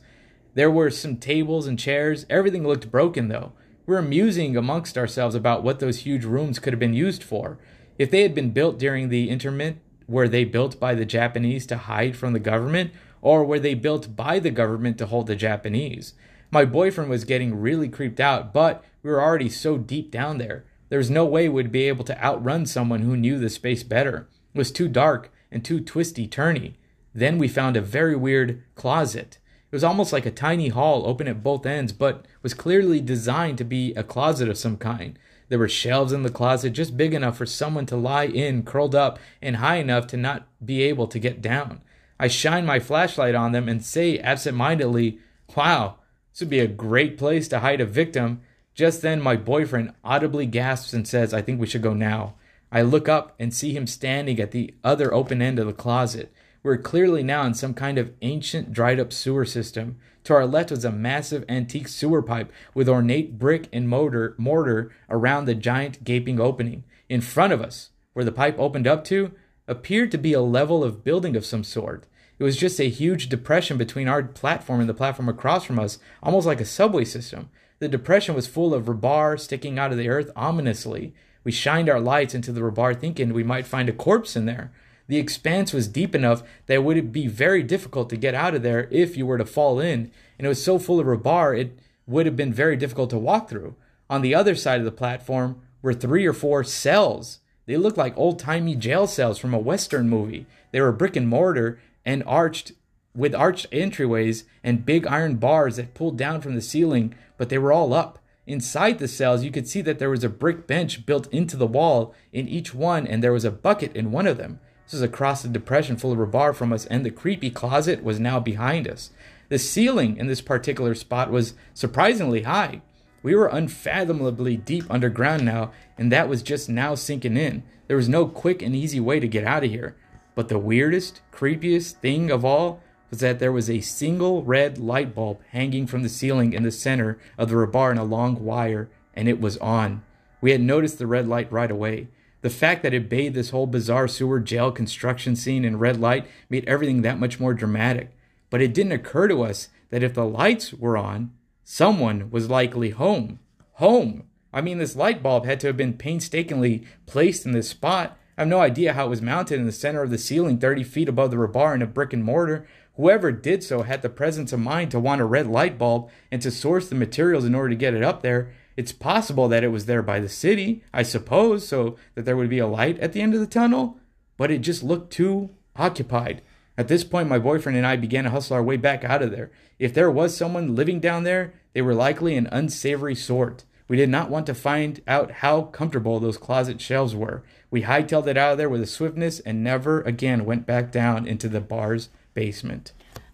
[0.55, 2.27] There were some tables and chairs.
[2.29, 3.53] Everything looked broken, though.
[3.87, 7.59] We were musing amongst ourselves about what those huge rooms could have been used for.
[7.98, 9.79] If they had been built during the interment,
[10.12, 14.14] were they built by the Japanese to hide from the government, or were they built
[14.14, 16.12] by the government to hold the Japanese?
[16.51, 20.64] My boyfriend was getting really creeped out, but we were already so deep down there.
[20.90, 24.29] There was no way we'd be able to outrun someone who knew the space better.
[24.55, 26.75] It was too dark and too twisty turny.
[27.14, 29.38] Then we found a very weird closet.
[29.70, 33.57] It was almost like a tiny hall open at both ends, but was clearly designed
[33.59, 35.18] to be a closet of some kind.
[35.53, 38.95] There were shelves in the closet just big enough for someone to lie in, curled
[38.95, 41.83] up, and high enough to not be able to get down.
[42.19, 45.19] I shine my flashlight on them and say absent-mindedly,
[45.55, 45.97] Wow,
[46.33, 48.41] this would be a great place to hide a victim.
[48.75, 52.33] Just then, my boyfriend audibly gasps and says, I think we should go now.
[52.73, 56.33] I look up and see him standing at the other open end of the closet.
[56.62, 59.99] We're clearly now in some kind of ancient dried up sewer system.
[60.24, 64.92] To our left was a massive antique sewer pipe with ornate brick and mortar, mortar
[65.11, 66.85] around the giant gaping opening.
[67.08, 69.32] In front of us, where the pipe opened up to,
[69.66, 72.06] appeared to be a level of building of some sort.
[72.38, 75.98] It was just a huge depression between our platform and the platform across from us,
[76.22, 77.50] almost like a subway system.
[77.78, 81.14] The depression was full of rebar sticking out of the earth ominously.
[81.44, 84.72] We shined our lights into the rebar thinking we might find a corpse in there.
[85.09, 88.62] The expanse was deep enough that it would be very difficult to get out of
[88.62, 91.79] there if you were to fall in, and it was so full of rebar it
[92.07, 93.75] would have been very difficult to walk through.
[94.09, 97.41] On the other side of the platform were three or four cells.
[97.67, 100.47] They looked like old timey jail cells from a Western movie.
[100.71, 102.73] They were brick and mortar and arched
[103.15, 107.59] with arched entryways and big iron bars that pulled down from the ceiling, but they
[107.59, 108.19] were all up.
[108.47, 111.67] Inside the cells, you could see that there was a brick bench built into the
[111.67, 114.59] wall in each one, and there was a bucket in one of them.
[114.92, 118.20] This was across the depression full of rebar from us, and the creepy closet was
[118.20, 119.09] now behind us.
[119.48, 122.83] The ceiling in this particular spot was surprisingly high.
[123.22, 127.62] We were unfathomably deep underground now, and that was just now sinking in.
[127.88, 129.96] There was no quick and easy way to get out of here.
[130.35, 135.14] But the weirdest, creepiest thing of all was that there was a single red light
[135.14, 138.90] bulb hanging from the ceiling in the center of the rebar in a long wire,
[139.14, 140.02] and it was on.
[140.42, 142.09] We had noticed the red light right away.
[142.42, 146.26] The fact that it bathed this whole bizarre sewer jail construction scene in red light
[146.50, 148.11] made everything that much more dramatic.
[148.50, 151.31] But it didn't occur to us that if the lights were on,
[151.64, 153.38] someone was likely home.
[153.74, 154.24] Home!
[154.52, 158.18] I mean, this light bulb had to have been painstakingly placed in this spot.
[158.37, 160.85] I have no idea how it was mounted in the center of the ceiling, 30
[160.85, 162.66] feet above the rebar in a brick and mortar.
[162.96, 166.42] Whoever did so had the presence of mind to want a red light bulb and
[166.42, 168.52] to source the materials in order to get it up there.
[168.83, 172.51] It's possible that it was there by the city, I suppose, so that there would
[172.51, 174.01] be a light at the end of the tunnel,
[174.37, 176.42] but it just looked too occupied.
[176.77, 179.31] At this point, my boyfriend and I began to hustle our way back out of
[179.31, 179.53] there.
[179.79, 183.62] If there was someone living down there, they were likely an unsavory sort.
[183.87, 187.45] We did not want to find out how comfortable those closet shelves were.
[187.71, 191.29] We hightailed it out of there with a swiftness and never again went back down
[191.29, 192.90] into the bar's basement.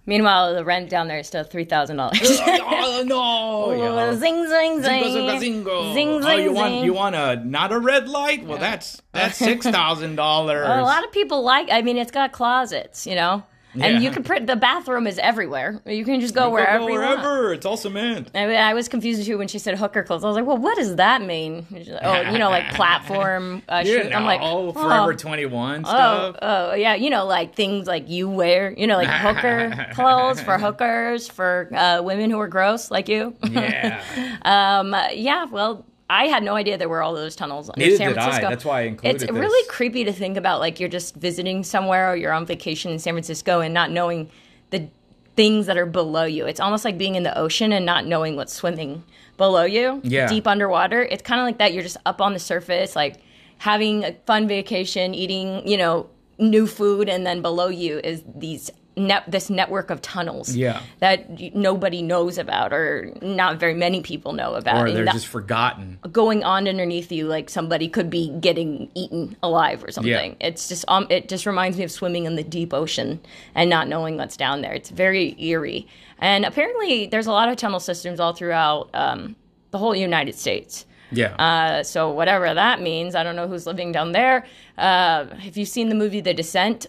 [0.09, 2.19] Meanwhile, the rent down there is still three thousand dollars.
[2.71, 3.73] Oh, oh no!
[3.73, 4.15] Yeah.
[4.19, 5.03] Zing zing zing.
[5.05, 5.95] Zingo, zingo, zingo.
[5.95, 6.85] Zing Oh, you zing want zing.
[6.85, 8.47] you want a not a red light?
[8.47, 10.67] Well, that's that's six thousand dollars.
[10.69, 11.69] a lot of people like.
[11.71, 13.43] I mean, it's got closets, you know,
[13.83, 14.47] and you can print.
[14.47, 15.81] The bathroom is everywhere.
[15.87, 16.89] You can just go wherever.
[16.91, 17.21] you want.
[17.21, 17.53] wherever.
[17.53, 18.31] It's all cement.
[18.35, 20.25] I, mean, I was confused too when she said hooker clothes.
[20.25, 23.63] I was like, "Well, what does that mean?" Like, oh, you know, like platform.
[23.69, 26.37] Uh, You shoe- I'm like, know, oh, Forever Twenty One Oh, stuff.
[26.43, 30.59] oh, yeah, you know, like things like you wear, you know, like hooker clothes for
[30.59, 33.35] hookers for uh, women who are gross like you.
[33.51, 34.03] yeah.
[34.43, 35.45] um, yeah.
[35.47, 38.23] Well, I had no idea there were all those tunnels under Neither San did I.
[38.23, 38.49] Francisco.
[38.49, 39.31] That's why I included It's this.
[39.39, 42.99] really creepy to think about, like you're just visiting somewhere or you're on vacation in
[42.99, 44.31] San Francisco and not knowing
[44.71, 44.89] the
[45.37, 46.47] things that are below you.
[46.47, 49.05] It's almost like being in the ocean and not knowing what's swimming
[49.37, 50.27] below you, Yeah.
[50.29, 51.03] deep underwater.
[51.03, 51.73] It's kind of like that.
[51.75, 53.17] You're just up on the surface, like
[53.59, 58.71] having a fun vacation, eating, you know, new food, and then below you is these
[58.99, 60.81] net this network of tunnels Yeah.
[61.01, 64.77] that nobody knows about or not very many people know about.
[64.83, 65.99] Or And they're just forgotten.
[66.13, 70.37] going on underneath you like somebody could be getting eaten alive or something.
[70.41, 73.21] It's just um it just reminds me of swimming in the deep ocean
[73.55, 74.73] and not knowing what's down there.
[74.73, 75.87] It's very eerie.
[76.19, 79.37] And apparently there's a lot of tunnel systems all throughout um,
[79.71, 80.85] the whole United States.
[81.11, 81.33] Yeah.
[81.37, 84.45] Uh, so whatever that means, I don't know who's living down there.
[84.77, 86.87] Uh, if you've seen the movie The Descent,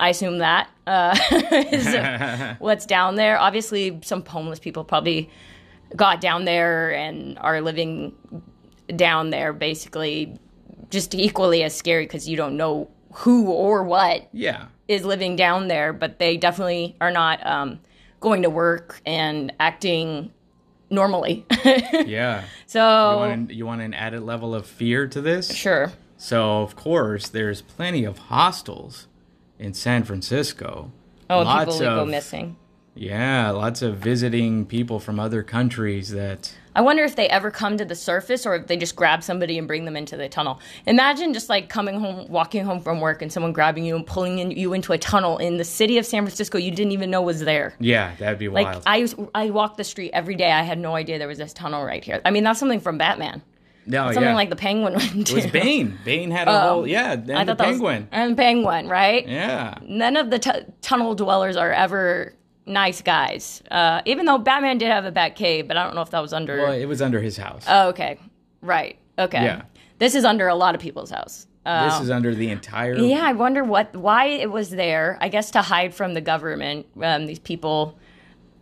[0.00, 1.16] I assume that uh,
[1.70, 3.38] is what's down there.
[3.38, 5.30] Obviously, some homeless people probably
[5.94, 8.14] got down there and are living
[8.96, 10.38] down there, basically
[10.90, 14.66] just equally as scary because you don't know who or what yeah.
[14.88, 17.78] is living down there, but they definitely are not um,
[18.20, 20.32] going to work and acting
[20.90, 21.46] normally.
[22.06, 22.44] Yeah.
[22.66, 25.54] so, You want, an, you want an added level of fear to this?
[25.54, 25.92] sure.
[26.16, 29.06] So, of course, there's plenty of hostels
[29.60, 30.90] in San Francisco.
[31.28, 32.56] Oh, Lots people go of- missing.
[32.96, 36.52] Yeah, lots of visiting people from other countries that.
[36.74, 39.58] I wonder if they ever come to the surface or if they just grab somebody
[39.58, 40.60] and bring them into the tunnel.
[40.86, 44.40] Imagine just like coming home, walking home from work, and someone grabbing you and pulling
[44.40, 47.22] in, you into a tunnel in the city of San Francisco you didn't even know
[47.22, 47.74] was there.
[47.78, 48.82] Yeah, that'd be Like wild.
[48.86, 50.50] I, used- I walk the street every day.
[50.50, 52.20] I had no idea there was this tunnel right here.
[52.24, 53.40] I mean, that's something from Batman.
[53.86, 54.34] No, Something yeah.
[54.34, 55.32] like the Penguin one to.
[55.32, 55.98] it was Bane.
[56.04, 56.86] Bane had a whole.
[56.86, 58.08] Yeah, and I the thought was- penguin.
[58.12, 59.26] and Penguin, right?
[59.26, 59.78] Yeah.
[59.82, 62.34] None of the tu- tunnel dwellers are ever
[62.66, 63.62] nice guys.
[63.70, 66.20] Uh, even though Batman did have a bat cave, but I don't know if that
[66.20, 66.58] was under.
[66.58, 67.64] Well, it was under his house.
[67.68, 68.18] Oh, okay.
[68.62, 68.98] Right.
[69.18, 69.42] Okay.
[69.42, 69.62] Yeah.
[69.98, 71.46] This is under a lot of people's house.
[71.66, 72.96] Uh, this is under the entire.
[72.96, 75.18] yeah, I wonder what why it was there.
[75.20, 76.86] I guess to hide from the government.
[77.02, 77.98] Um, these people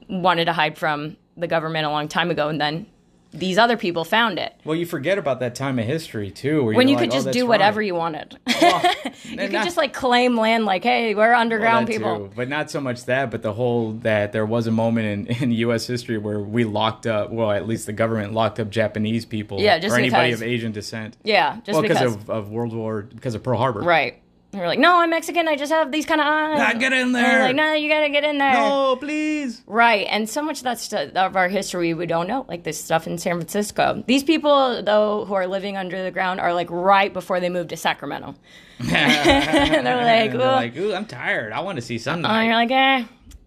[0.08, 2.86] wanted to hide from the government a long time ago, and then
[3.32, 4.54] these other people found it.
[4.64, 7.12] Well, you forget about that time of history too, where When you you're could like,
[7.12, 7.86] oh, just that's do whatever right.
[7.86, 8.38] you wanted.
[8.46, 8.82] Well,
[9.24, 12.70] you could just like claim land, like, "Hey, we're underground that people." too, but not
[12.70, 15.86] so much that, but the whole that there was a moment in, in U.S.
[15.86, 19.78] history where we locked up, well, at least the government locked up Japanese people, Yeah,
[19.78, 21.16] just or anybody of Asian descent.
[21.22, 22.14] Yeah, just well, because.
[22.14, 23.80] of, of World War, because of Pearl Harbor.
[23.80, 24.22] right.
[24.50, 25.46] And we're like, "No, I'm Mexican.
[25.46, 27.42] I just have these kind of eyes." Nah, get in there.
[27.44, 29.62] like, "No, you gotta get in there." No, please.
[29.66, 32.82] Right, and so much of that stu- of our history we don't know, like this
[32.82, 34.02] stuff in San Francisco.
[34.06, 37.68] These people, though, who are living under the ground, are like right before they moved
[37.70, 38.34] to Sacramento.
[38.78, 38.92] they're
[39.82, 41.52] like, they're like, ooh, I'm tired.
[41.52, 42.46] I want to see and sunlight.
[42.46, 43.04] you're like, eh.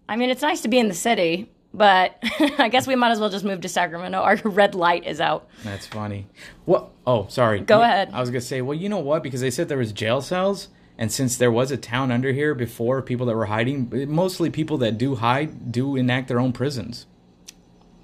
[0.08, 2.16] I mean, it's nice to be in the city, but
[2.58, 4.18] I guess we might as well just move to Sacramento.
[4.18, 5.48] Our red light is out.
[5.64, 6.26] That's funny.
[6.64, 6.90] What?
[7.06, 7.60] Oh, sorry.
[7.60, 8.10] Go ahead.
[8.12, 8.62] I was gonna say.
[8.62, 9.22] Well, you know what?
[9.22, 10.68] Because they said there was jail cells,
[10.98, 14.78] and since there was a town under here before, people that were hiding, mostly people
[14.78, 17.06] that do hide, do enact their own prisons.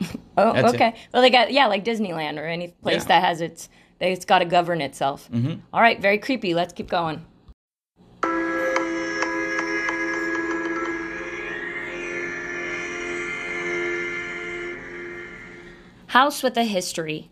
[0.37, 0.77] Oh, That's it.
[0.77, 0.95] okay.
[1.13, 3.09] Well, they got yeah, like Disneyland or any place Yeah.
[3.09, 3.69] that has its.
[3.99, 5.29] they- It's got to govern itself.
[5.33, 5.77] Mm-hmm.
[5.77, 6.55] right, very creepy.
[6.55, 7.25] Let's keep going.
[16.09, 17.31] House with a History,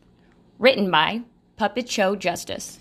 [0.59, 1.23] written by
[1.57, 2.79] Puppet Show Justice.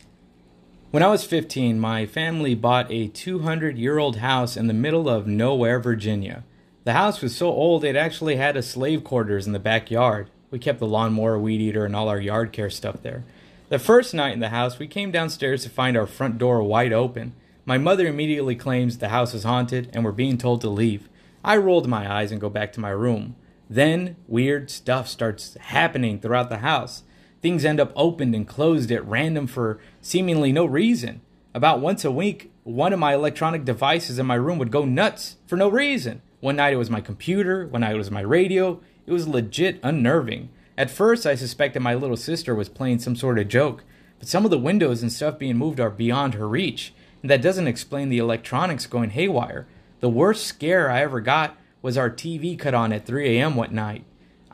[0.96, 5.10] When I was 15, my family bought a 200 year old house in the middle
[5.10, 6.46] of nowhere, Virginia.
[6.86, 10.30] The house was so old it actually had a slave quarters in the backyard.
[10.52, 13.26] We kept the lawnmower, weed eater, and all our yard care stuff there.
[13.68, 16.94] The first night in the house, we came downstairs to find our front door wide
[16.94, 17.34] open.
[17.66, 21.10] My mother immediately claims the house is haunted and we're being told to leave.
[21.44, 23.36] I rolled my eyes and go back to my room.
[23.70, 27.04] Then, weird stuff starts happening throughout the house.
[27.46, 31.22] Things end up opened and closed at random for seemingly no reason.
[31.54, 35.36] About once a week, one of my electronic devices in my room would go nuts
[35.46, 36.24] for no reason.
[36.40, 38.82] One night it was my computer, one night it was my radio.
[39.06, 40.50] It was legit unnerving.
[40.76, 43.84] At first, I suspected my little sister was playing some sort of joke,
[44.18, 47.44] but some of the windows and stuff being moved are beyond her reach, and that
[47.44, 49.68] doesn't explain the electronics going haywire.
[50.00, 53.56] The worst scare I ever got was our TV cut on at 3 a.m.
[53.56, 54.04] one night.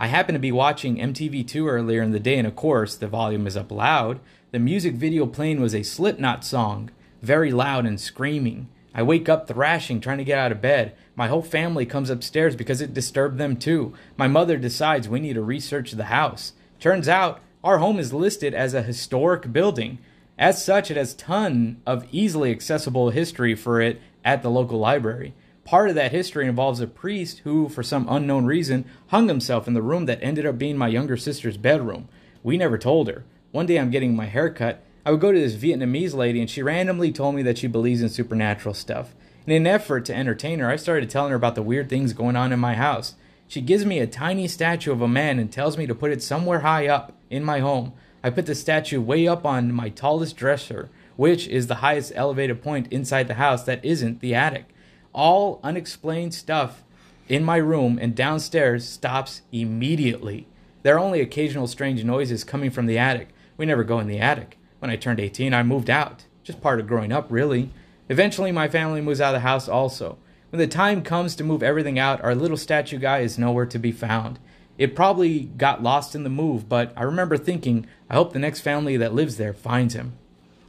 [0.02, 3.46] I happened to be watching MTV2 earlier in the day, and of course, the volume
[3.46, 4.20] is up loud.
[4.50, 6.90] The music video playing was a Slipknot song,
[7.22, 8.68] very loud and screaming.
[8.96, 10.96] I wake up thrashing, trying to get out of bed.
[11.16, 13.94] My whole family comes upstairs because it disturbed them too.
[14.18, 16.54] My mother decides we need to research the house.
[16.80, 20.00] Turns out, our home is listed as a historic building.
[20.36, 25.36] As such, it has ton of easily accessible history for it at the local library.
[25.72, 29.74] Part of that history involves a priest who, for some unknown reason, hung himself in
[29.74, 32.10] the room that ended up being my younger sister's bedroom.
[32.44, 33.24] We never told her.
[33.52, 34.84] One day I'm getting my hair cut.
[35.06, 38.02] I would go to this Vietnamese lady and she randomly told me that she believes
[38.02, 39.16] in supernatural stuff.
[39.48, 42.36] In an effort to entertain her, I started telling her about the weird things going
[42.36, 43.16] on in my house.
[43.48, 46.22] She gives me a tiny statue of a man and tells me to put it
[46.22, 47.94] somewhere high up in my home.
[48.26, 52.62] I put the statue way up on my tallest dresser, which is the highest elevated
[52.62, 54.66] point inside the house that isn't the attic.
[55.14, 56.84] All unexplained stuff
[57.28, 60.48] in my room and downstairs stops immediately.
[60.84, 63.30] There are only occasional strange noises coming from the attic.
[63.58, 64.58] We never go in the attic.
[64.80, 66.26] When I turned 18, I moved out.
[66.44, 67.70] Just part of growing up, really.
[68.10, 70.18] Eventually, my family moves out of the house also.
[70.50, 73.80] When the time comes to move everything out, our little statue guy is nowhere to
[73.80, 74.40] be found.
[74.78, 78.62] It probably got lost in the move, but I remember thinking, I hope the next
[78.62, 80.18] family that lives there finds him.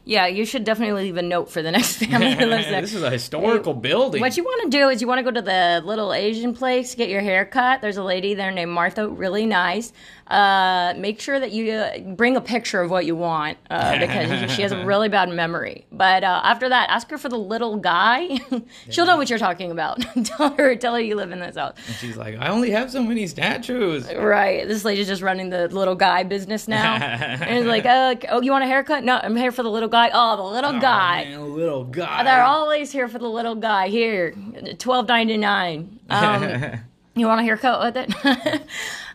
[0.05, 2.81] Yeah, you should definitely leave a note for the next family that lives there.
[2.81, 4.21] this is a historical building.
[4.21, 6.95] What you want to do is you want to go to the little Asian place,
[6.95, 7.81] get your hair cut.
[7.81, 9.93] There's a lady there named Martha, really nice.
[10.33, 14.51] Uh, make sure that you uh, bring a picture of what you want uh, because
[14.53, 15.85] she has a really bad memory.
[15.93, 18.41] But uh, after that, ask her for the little guy.
[18.89, 20.01] She'll know what you're talking about.
[20.25, 21.75] tell her, tell her you live in this house.
[21.87, 24.11] And she's like, I only have so many statues.
[24.11, 24.67] Right.
[24.67, 26.95] This lady's just running the little guy business now.
[26.95, 29.05] and it's like, uh, oh, you want a haircut?
[29.05, 30.09] No, I'm here for the little guy.
[30.15, 31.27] Oh, the little guy.
[31.27, 32.25] Oh, man, little guy.
[32.25, 33.89] They're always here for the little guy.
[33.89, 34.35] Here,
[34.79, 36.01] twelve ninety nine.
[36.09, 36.81] Um,
[37.15, 38.63] you want a haircut with it?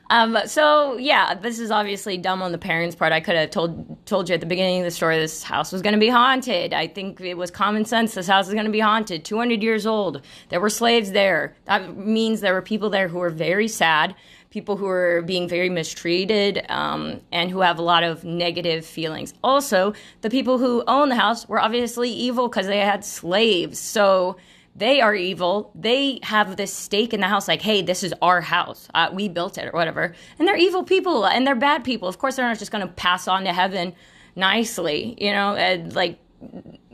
[0.09, 3.11] Um, so yeah, this is obviously dumb on the parents' part.
[3.11, 5.81] I could have told told you at the beginning of the story this house was
[5.81, 6.73] going to be haunted.
[6.73, 8.13] I think it was common sense.
[8.13, 9.25] This house is going to be haunted.
[9.25, 10.21] Two hundred years old.
[10.49, 11.55] There were slaves there.
[11.65, 14.15] That means there were people there who were very sad.
[14.49, 19.33] People who are being very mistreated um, and who have a lot of negative feelings.
[19.43, 23.77] Also, the people who own the house were obviously evil because they had slaves.
[23.77, 24.37] So
[24.77, 25.71] they are evil.
[25.73, 28.87] They have this stake in the house, like, hey, this is our house.
[28.93, 30.13] Uh, we built it or whatever.
[30.37, 32.07] And they're evil people and they're bad people.
[32.07, 33.95] Of course, they're not just going to pass on to heaven
[34.35, 35.55] nicely, you know?
[35.55, 36.19] And, like,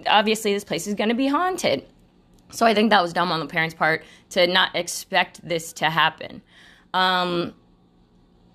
[0.08, 1.86] obviously, this place is going to be haunted.
[2.52, 5.90] So I think that was dumb on the parents' part to not expect this to
[5.90, 6.42] happen.
[6.94, 7.54] Um,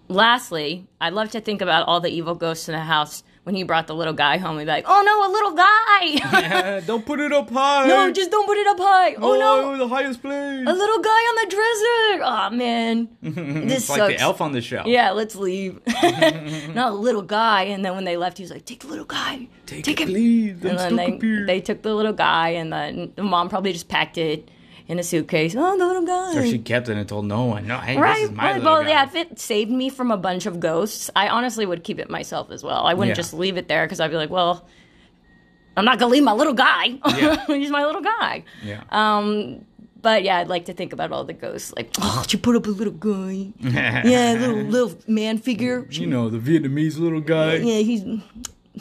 [0.08, 3.62] lastly, I'd love to think about all the evil ghosts in the house when he
[3.62, 4.59] brought the little guy home.
[4.59, 6.80] He'd be like, "Oh no, a little guy!
[6.86, 7.86] Don't put it up high.
[7.86, 9.14] no, just don't put it up high!
[9.14, 10.66] Oh no, the highest place.
[10.66, 12.24] a little guy on the dresser!
[12.24, 13.09] Oh man,
[13.66, 14.14] this it's like sucks.
[14.16, 14.86] the elf on the shelf.
[14.86, 15.80] Yeah, let's leave.
[16.74, 17.62] Not a little guy.
[17.62, 20.59] And then when they left, he was like, "Take the little guy, Take, it, please.
[20.62, 23.72] I'm And then stuck they, they took the little guy, and then the mom probably
[23.72, 24.51] just packed it
[24.89, 25.55] in a suitcase.
[25.57, 26.32] Oh, the little guy.
[26.32, 27.66] so she kept it and told no one.
[27.66, 28.22] No, hey, this Right.
[28.22, 28.89] is my Well, well, guy.
[28.91, 32.09] yeah, if it saved me from a bunch of ghosts, I honestly would keep it
[32.11, 32.84] myself as well.
[32.86, 33.22] I wouldn't Yeah.
[33.22, 34.66] just leave it there because I'd be like, well,
[35.76, 36.99] I'm not gonna leave my little guy.
[37.16, 37.45] Yeah.
[37.47, 38.45] He's my little guy.
[38.64, 38.82] yeah.
[38.91, 39.64] Um,
[40.01, 41.72] But yeah, I'd like to think about all the ghosts.
[41.76, 43.53] Like, oh, she put up a little guy.
[43.61, 45.86] yeah, little little man figure.
[45.91, 47.57] You know, the Vietnamese little guy.
[47.57, 48.05] Yeah, he's.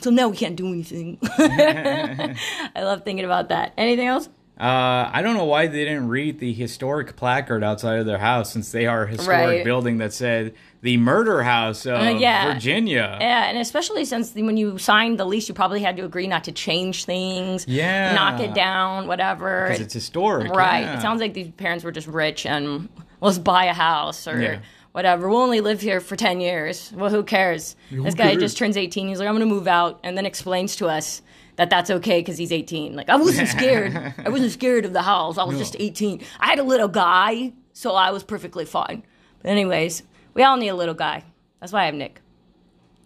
[0.00, 1.18] So now we can't do anything.
[1.38, 3.72] I love thinking about that.
[3.76, 4.28] Anything else?
[4.58, 8.52] Uh, I don't know why they didn't read the historic placard outside of their house
[8.52, 9.64] since they are a historic Right.
[9.64, 12.52] building that said the murder house of Uh, yeah.
[12.54, 13.18] Virginia.
[13.20, 16.26] Yeah, and especially since the, when you signed the lease, you probably had to agree
[16.26, 17.66] not to change things.
[17.68, 18.14] Yeah.
[18.14, 19.66] Knock it down, whatever.
[19.68, 20.52] Because it's historic.
[20.52, 20.80] Right.
[20.80, 20.98] yeah.
[20.98, 22.88] It sounds like these parents were just rich and
[23.20, 24.58] let's buy a house or Yeah.
[24.90, 25.28] whatever.
[25.28, 26.92] We'll only live here for 10 years.
[26.96, 27.76] Well, who cares?
[27.92, 28.40] this guy cares?
[28.42, 29.06] just turns 18.
[29.06, 31.22] He's like, I'm going to move out and then explains to us
[31.58, 32.94] that that's okay because he's 18.
[32.94, 34.14] Like, I wasn't scared.
[34.24, 35.38] I wasn't scared of the house.
[35.38, 36.22] I was just 18.
[36.38, 39.02] I had a little guy, so I was perfectly fine.
[39.42, 40.04] But, anyways,
[40.34, 41.24] we all need a little guy.
[41.58, 42.20] That's why I have Nick.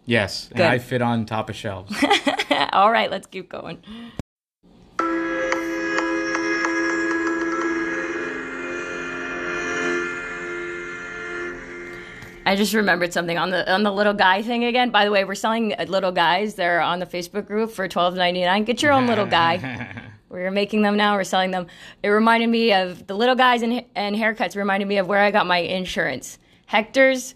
[0.04, 1.94] Yes, and I fit on top of shelves.
[2.72, 3.82] all right, let's keep going.
[12.44, 14.90] I just remembered something on the on the little guy thing again.
[14.90, 16.54] By the way, we're selling uh, little guys.
[16.54, 18.64] They're on the Facebook group for twelve ninety nine.
[18.64, 20.02] Get your own little guy.
[20.28, 21.14] We're making them now.
[21.14, 21.66] We're selling them.
[22.02, 24.56] It reminded me of the little guys and and haircuts.
[24.56, 26.38] Reminded me of where I got my insurance.
[26.64, 27.34] Hector's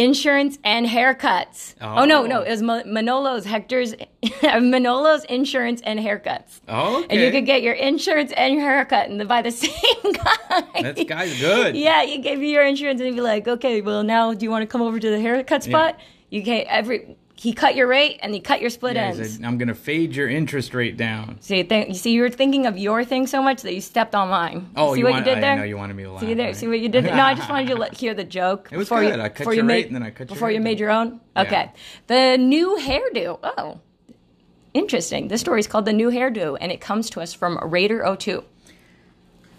[0.00, 1.74] insurance and haircuts.
[1.80, 2.26] Oh, no, Oh.
[2.26, 6.60] no, it was Manolo's Hector's Manolo's insurance and haircuts.
[6.68, 9.72] Oh, And you could get your insurance and your haircut and by the same
[10.12, 10.82] guy.
[10.82, 11.76] That guy's good.
[11.76, 14.50] Yeah, you give you your insurance and he'd be like, okay, well now do you
[14.50, 15.98] want to come over to the haircut spot?
[16.30, 19.36] You can't every he cut your rate and he cut your split Yeah, ends.
[19.36, 21.40] said, I'm going to fade your interest rate down.
[21.40, 24.16] See, th- you see, you were thinking of your thing so much that you stepped
[24.16, 24.70] on mine.
[24.74, 25.56] Oh, see you what want, you did I there?
[25.58, 26.20] know you wanted me to laugh.
[26.20, 26.46] See there?
[26.46, 26.56] right?
[26.56, 27.04] See what you did?
[27.04, 27.14] there?
[27.14, 28.70] No, I just wanted you to let, hear the joke.
[28.72, 29.16] It was before good.
[29.16, 30.80] You, I cut your you rate made, and then I cut your before you made
[30.80, 31.20] your own.
[31.36, 31.42] Yeah.
[31.42, 31.70] Okay,
[32.08, 33.38] the new hairdo.
[33.44, 33.80] Oh,
[34.74, 35.28] interesting.
[35.28, 38.42] This story is called the new hairdo, and it comes to us from Raider02.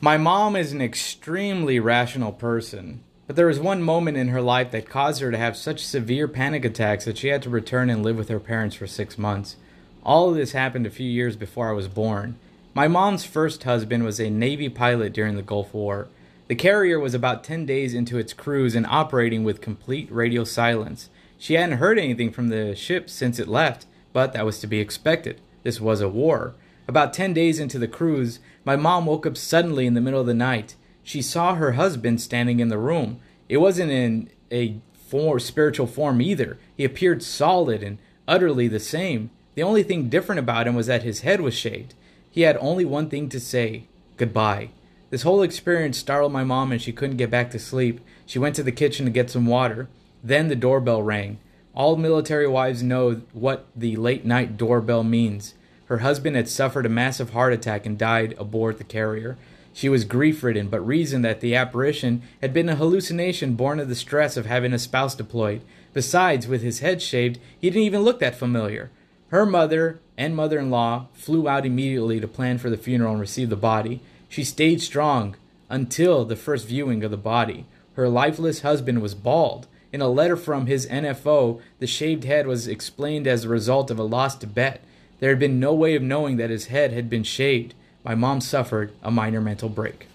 [0.02, 4.72] My mom is an extremely rational person, but there was one moment in her life
[4.72, 8.02] that caused her to have such severe panic attacks that she had to return and
[8.02, 9.56] live with her parents for six months.
[10.04, 12.40] All of this happened a few years before I was born.
[12.74, 16.08] My mom's first husband was a Navy pilot during the Gulf War.
[16.48, 21.12] The carrier was about 10 days into its cruise and operating with complete radio silence.
[21.38, 24.80] She hadn't heard anything from the ship since it left, but that was to be
[24.80, 25.40] expected.
[25.62, 26.56] This was a war.
[26.88, 30.26] About 10 days into the cruise, my mom woke up suddenly in the middle of
[30.26, 30.74] the night.
[31.10, 33.20] She saw her husband standing in the room.
[33.48, 36.60] It wasn't in a form, spiritual form either.
[36.78, 37.98] He appeared solid and
[38.28, 39.32] utterly the same.
[39.56, 41.96] The only thing different about him was that his head was shaved.
[42.30, 43.86] He had only one thing to say
[44.18, 44.70] goodbye.
[45.10, 48.02] This whole experience startled my mom and she couldn't get back to sleep.
[48.28, 49.90] She went to the kitchen to get some water.
[50.24, 51.40] Then the doorbell rang.
[51.74, 55.56] All military wives know what the late night doorbell means.
[55.86, 59.40] Her husband had suffered a massive heart attack and died aboard the carrier.
[59.74, 63.88] She was grief ridden, but reasoned that the apparition had been a hallucination born of
[63.88, 65.62] the stress of having a spouse deployed.
[65.94, 68.92] Besides, with his head shaved, he didn't even look that familiar.
[69.30, 73.22] Her mother and mother in law flew out immediately to plan for the funeral and
[73.22, 74.02] receive the body.
[74.28, 75.36] She stayed strong
[75.70, 77.66] until the first viewing of the body.
[77.94, 79.68] Her lifeless husband was bald.
[79.92, 84.00] In a letter from his NFO, the shaved head was explained as a result of
[84.00, 84.84] a lost bet.
[85.20, 87.74] There had been no way of knowing that his head had been shaved.
[88.04, 90.08] My mom suffered a minor mental break.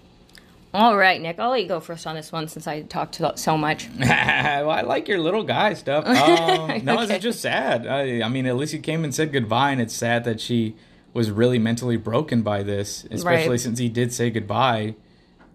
[0.73, 3.33] All right, Nick, I'll let you go first on this one since I talked so-
[3.35, 3.87] so much.
[3.99, 6.03] well, I like your little guy stuff.
[6.65, 7.15] Um, no, Okay.
[7.15, 7.87] it's just sad.
[7.87, 10.75] I, I mean, at least he came and said goodbye, and it's sad that she
[11.13, 13.59] was really mentally broken by this, especially Right.
[13.61, 14.95] since he did say goodbye.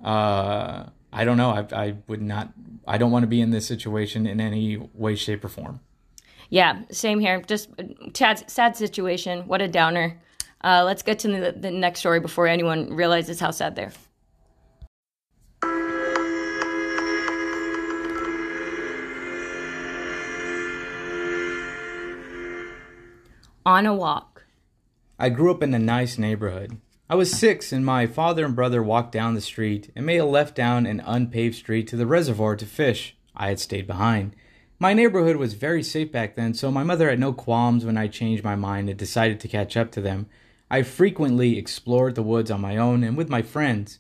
[0.02, 1.50] Uh, I don't know.
[1.50, 2.52] I, I would not.
[2.88, 5.80] I don't want to be in this situation in any way, shape, or form.
[6.48, 7.42] Yeah, same here.
[7.42, 7.82] Just uh,
[8.14, 9.46] sad, sad situation.
[9.46, 10.18] What a downer.
[10.62, 13.92] Uh, let's get to the, the next story before anyone realizes how sad they're.
[23.64, 24.46] On a walk.
[25.18, 26.80] I grew up in a nice neighborhood.
[27.08, 30.24] I was six, and my father and brother walked down the street and made a
[30.24, 33.16] left down an unpaved street to the reservoir to fish.
[33.34, 34.34] I had stayed behind.
[34.78, 38.06] My neighborhood was very safe back then, so my mother had no qualms when I
[38.06, 40.26] changed my mind and decided to catch up to them.
[40.72, 43.98] I frequently explored the woods on my own and with my friends.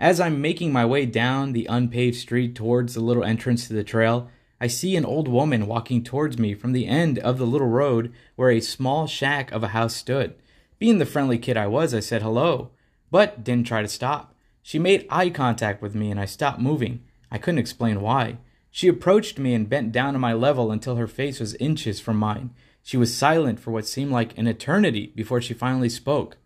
[0.00, 3.84] As I'm making my way down the unpaved street towards the little entrance to the
[3.84, 4.28] trail,
[4.60, 8.12] I see an old woman walking towards me from the end of the little road
[8.34, 10.34] where a small shack of a house stood.
[10.80, 12.70] Being the friendly kid I was, I said hello,
[13.12, 14.34] but didn't try to stop.
[14.60, 17.04] She made eye contact with me and I stopped moving.
[17.30, 18.38] I couldn't explain why.
[18.72, 22.16] She approached me and bent down to my level until her face was inches from
[22.16, 22.50] mine.
[22.88, 26.38] She was silent for what seemed like an eternity before she finally spoke.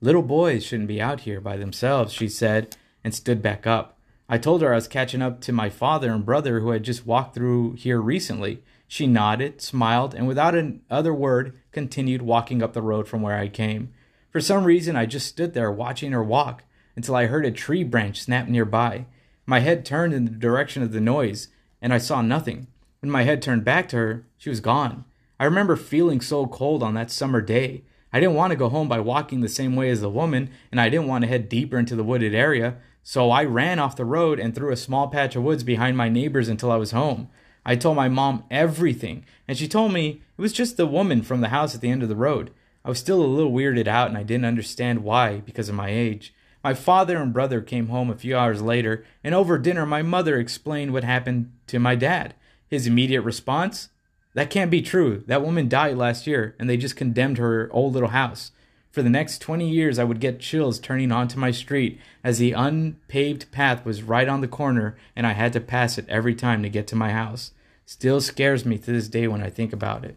[0.00, 3.96] Little boys shouldn't be out here by themselves, she said, and stood back up.
[4.28, 7.06] I told her I was catching up to my father and brother who had just
[7.06, 8.60] walked through here recently.
[8.88, 13.46] She nodded, smiled, and without another word continued walking up the road from where I
[13.46, 13.92] came.
[14.30, 16.64] For some reason, I just stood there watching her walk
[16.96, 19.06] until I heard a tree branch snap nearby.
[19.46, 22.66] My head turned in the direction of the noise, and I saw nothing.
[22.98, 25.04] When my head turned back to her, she was gone.
[25.38, 27.82] I remember feeling so cold on that summer day.
[28.12, 30.80] I didn't want to go home by walking the same way as the woman, and
[30.80, 34.04] I didn't want to head deeper into the wooded area, so I ran off the
[34.04, 37.28] road and through a small patch of woods behind my neighbors until I was home.
[37.66, 41.40] I told my mom everything, and she told me it was just the woman from
[41.40, 42.52] the house at the end of the road.
[42.84, 45.88] I was still a little weirded out, and I didn't understand why because of my
[45.88, 46.32] age.
[46.62, 50.38] My father and brother came home a few hours later, and over dinner, my mother
[50.38, 52.34] explained what happened to my dad.
[52.68, 53.88] His immediate response?
[54.34, 55.22] That can't be true.
[55.26, 58.50] That woman died last year, and they just condemned her old little house.
[58.90, 62.52] For the next 20 years, I would get chills turning onto my street as the
[62.52, 66.62] unpaved path was right on the corner, and I had to pass it every time
[66.62, 67.52] to get to my house.
[67.86, 70.16] Still scares me to this day when I think about it.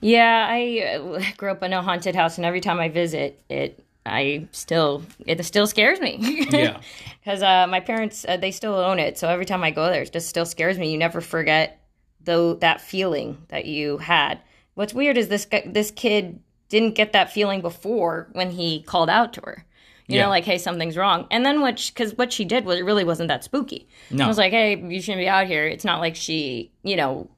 [0.00, 3.82] Yeah, I uh, grew up in a haunted house, and every time I visit, it
[4.04, 6.46] I still it still scares me.
[6.50, 6.80] Yeah.
[7.20, 10.02] Because uh, my parents uh, they still own it, so every time I go there,
[10.02, 10.92] it just still scares me.
[10.92, 11.80] You never forget
[12.26, 14.40] though that feeling that you had.
[14.74, 19.32] What's weird is this this kid didn't get that feeling before when he called out
[19.34, 19.64] to her.
[20.08, 20.24] You Yeah.
[20.24, 21.26] know, like, hey, something's wrong.
[21.30, 21.90] And then what?
[21.92, 23.88] Because what she did was it really wasn't that spooky.
[24.10, 24.24] No.
[24.24, 25.66] I was like, hey, you shouldn't be out here.
[25.66, 27.28] It's not like she, you know,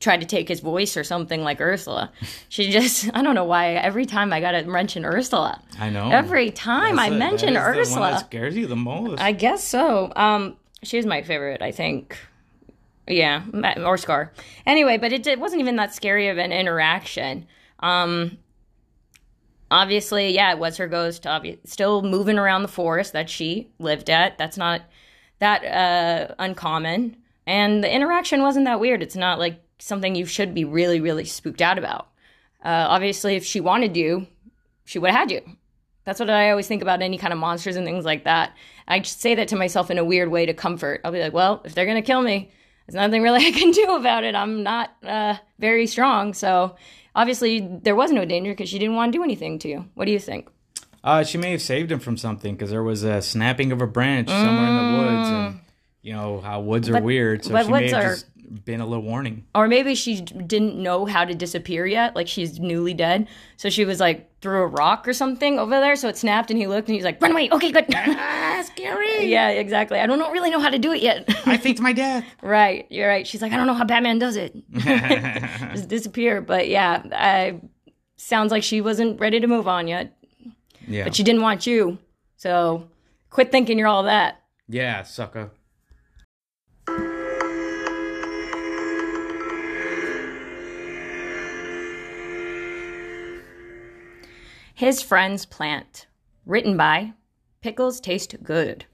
[0.00, 2.10] tried to take his voice or something like Ursula.
[2.48, 3.72] She just, I don't know why.
[3.74, 5.60] Every time I got to mention Ursula.
[5.78, 6.10] I know.
[6.10, 8.10] Every time I That's mention That is the one Ursula.
[8.20, 9.20] that scares you the most.
[9.20, 10.10] I guess so.
[10.16, 12.16] Um, she's my favorite, I think.
[13.06, 13.42] Yeah,
[13.84, 14.32] or Scar.
[14.66, 17.46] Anyway, but it, it wasn't even that scary of an interaction.
[17.80, 18.38] Um,
[19.70, 21.24] obviously, yeah, it was her ghost.
[21.24, 24.38] Obvi- still moving around the forest that she lived at.
[24.38, 24.82] That's not
[25.40, 29.02] that uh, uncommon, and the interaction wasn't that weird.
[29.02, 32.08] It's not like something you should be really, really spooked out about.
[32.64, 34.26] Uh, obviously, if she wanted you,
[34.86, 35.42] she would have had you.
[36.04, 38.54] That's what I always think about any kind of monsters and things like that.
[38.86, 41.00] I say that to myself in a weird way to comfort.
[41.04, 42.50] I'll be like, well, if they're going to kill me,
[42.86, 44.34] there's nothing really I can do about it.
[44.34, 46.34] I'm not uh, very strong.
[46.34, 46.76] So
[47.14, 49.84] obviously, there was no danger because she didn't want to do anything to you.
[49.94, 50.48] What do you think?
[51.02, 53.86] Uh, she may have saved him from something because there was a snapping of a
[53.86, 55.60] branch somewhere in the woods, and
[56.00, 56.96] you know how woods are Mm.
[56.96, 57.44] But- weird.
[57.44, 58.26] So but she may woods have are- just
[58.64, 59.44] been a little warning.
[59.54, 62.14] Or maybe she didn't know how to disappear yet.
[62.14, 63.28] Like she's newly dead.
[63.56, 65.96] So she was like threw a rock or something over there.
[65.96, 67.48] So it snapped and he looked and he's like, run away.
[67.50, 67.86] Okay, good.
[67.94, 69.26] ah, scary!
[69.26, 69.98] yeah, exactly.
[69.98, 71.24] I don't know, really know how to do it yet.
[71.46, 72.24] I faked my death.
[72.42, 73.26] Right, you're right.
[73.26, 74.54] She's like, I don't know how Batman does it.
[74.72, 76.40] Just disappear.
[76.40, 77.60] But yeah, I,
[78.16, 80.16] sounds like she wasn't ready to move on yet.
[80.86, 81.98] yeah, But she didn't want you.
[82.36, 82.88] So
[83.30, 84.40] quit thinking you're all that.
[84.68, 85.50] yeah, sucker.
[94.76, 96.08] His Friend's Plant.
[96.44, 97.12] Written by
[97.60, 98.86] Pickles Taste Good.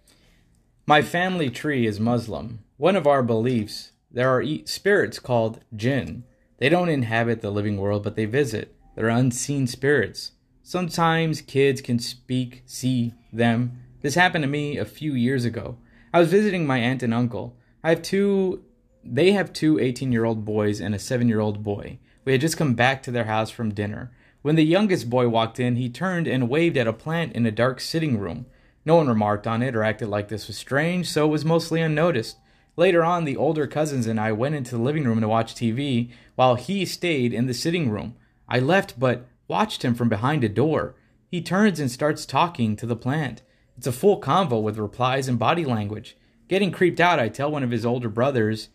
[0.85, 2.59] My family tree is Muslim.
[2.76, 6.24] One of our beliefs there are spirits called jinn.
[6.59, 8.76] They don't inhabit the living world, but they visit.
[8.95, 10.33] They're unseen spirits.
[10.62, 13.83] Sometimes kids can speak, see them.
[14.03, 15.78] This happened to me a few years ago.
[16.12, 17.57] I was visiting my aunt and uncle.
[17.83, 18.64] I have two
[19.03, 22.01] they have two 18-year-old boys and a 7-year-old boy.
[22.26, 24.12] We had just come back to their house from dinner.
[24.43, 27.51] When the youngest boy walked in, he turned and waved at a plant in a
[27.51, 28.47] dark sitting room.
[28.86, 31.82] No one remarked on it or acted like this was strange, so it was mostly
[31.82, 32.38] unnoticed.
[32.74, 36.11] Later on, the older cousins and I went into the living room to watch TV,
[36.36, 38.16] while he stayed in the sitting room.
[38.49, 40.95] I left, but watched him from behind a door.
[41.30, 43.43] He turns and starts talking to the plant.
[43.76, 46.16] It's a full convo with replies and body language.
[46.49, 48.70] Getting creeped out, I tell one of his older brothers,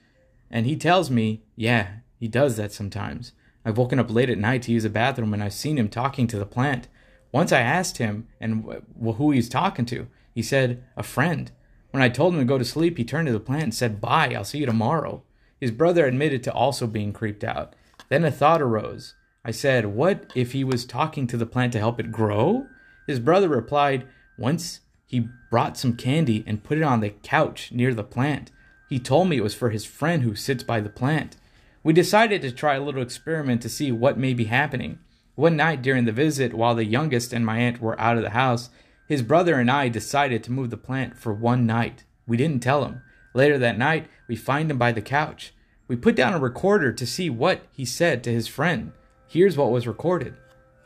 [0.52, 1.88] and he tells me, yeah,
[2.20, 3.32] he does that sometimes.
[3.66, 6.28] I've woken up late at night to use a bathroom and I've seen him talking
[6.28, 6.88] to the plant.
[7.32, 10.08] Once I asked him and wh- who he was talking to.
[10.34, 11.52] He said, a friend.
[11.92, 14.02] When I told him to go to sleep, he turned to the plant and said,
[14.02, 15.24] Bye, I'll see you tomorrow.
[15.60, 17.74] His brother admitted to also being creeped out.
[18.10, 19.16] Then a thought arose.
[19.44, 22.68] I said, What if he was talking to the plant to help it grow?
[23.08, 24.06] His brother replied,
[24.38, 28.52] Once he brought some candy and put it on the couch near the plant.
[28.90, 31.38] He told me it was for his friend who sits by the plant.
[31.86, 34.98] We decided to try a little experiment to see what may be happening.
[35.36, 38.32] One night during the visit, while the youngest and my aunt were out of the
[38.32, 38.72] house,
[39.08, 42.04] his brother and I decided to move the plant for one night.
[42.26, 43.04] We didn't tell him.
[43.36, 45.54] Later that night, we find him by the couch.
[45.88, 48.92] We put down a recorder to see what he said to his friend.
[49.28, 50.36] Here's what was recorded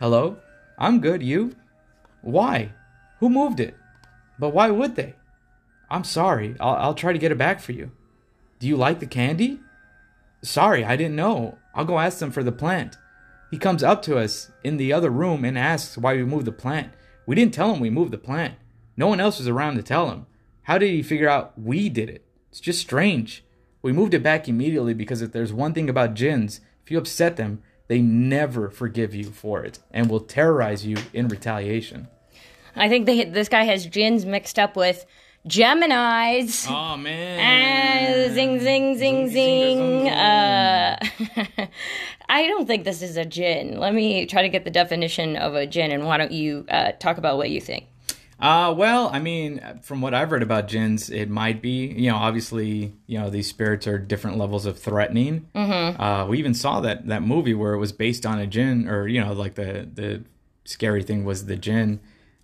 [0.01, 0.35] Hello?
[0.77, 1.55] I'm good, you?
[2.21, 2.73] Why?
[3.21, 3.77] Who moved it?
[4.37, 5.15] But why would they?
[5.89, 6.57] I'm sorry.
[6.59, 7.91] I'll, I'll try to get it back for you.
[8.59, 9.61] Do you like the candy?
[10.41, 11.57] Sorry, I didn't know.
[11.75, 12.97] I'll go ask them for the plant.
[13.51, 16.51] He comes up to us in the other room and asks why we moved the
[16.51, 16.91] plant.
[17.25, 18.55] We didn't tell him we moved the plant.
[18.95, 20.25] No one else was around to tell him.
[20.63, 22.25] How did he figure out we did it?
[22.49, 23.43] It's just strange.
[23.81, 27.37] We moved it back immediately because if there's one thing about jinns, if you upset
[27.37, 32.07] them, they never forgive you for it and will terrorize you in retaliation.
[32.75, 35.05] I think they, this guy has jinns mixed up with
[35.47, 36.67] Gemini's.
[36.67, 38.29] Oh man!
[38.29, 40.09] Uh, zing, zing, zing, zing.
[40.09, 40.97] Uh,
[42.29, 43.79] I don't think this is a jinn.
[43.79, 46.91] Let me try to get the definition of a jinn, and why don't you uh,
[46.93, 47.87] talk about what you think?
[48.39, 52.15] Uh, well, I mean, from what I've read about jinns, it might be, you know,
[52.15, 55.49] obviously, you know, these spirits are different levels of threatening.
[55.53, 56.01] Mm-hmm.
[56.01, 59.07] Uh, we even saw that that movie where it was based on a jinn, or
[59.07, 60.23] you know, like the the
[60.65, 61.99] scary thing was the jinn.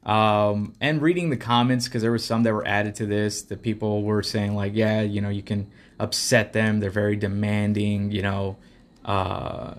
[0.05, 3.61] Um, and reading the comments because there were some that were added to this, that
[3.61, 6.79] people were saying like, yeah, you know, you can upset them.
[6.79, 8.11] They're very demanding.
[8.11, 8.57] You know,
[9.03, 9.73] uh,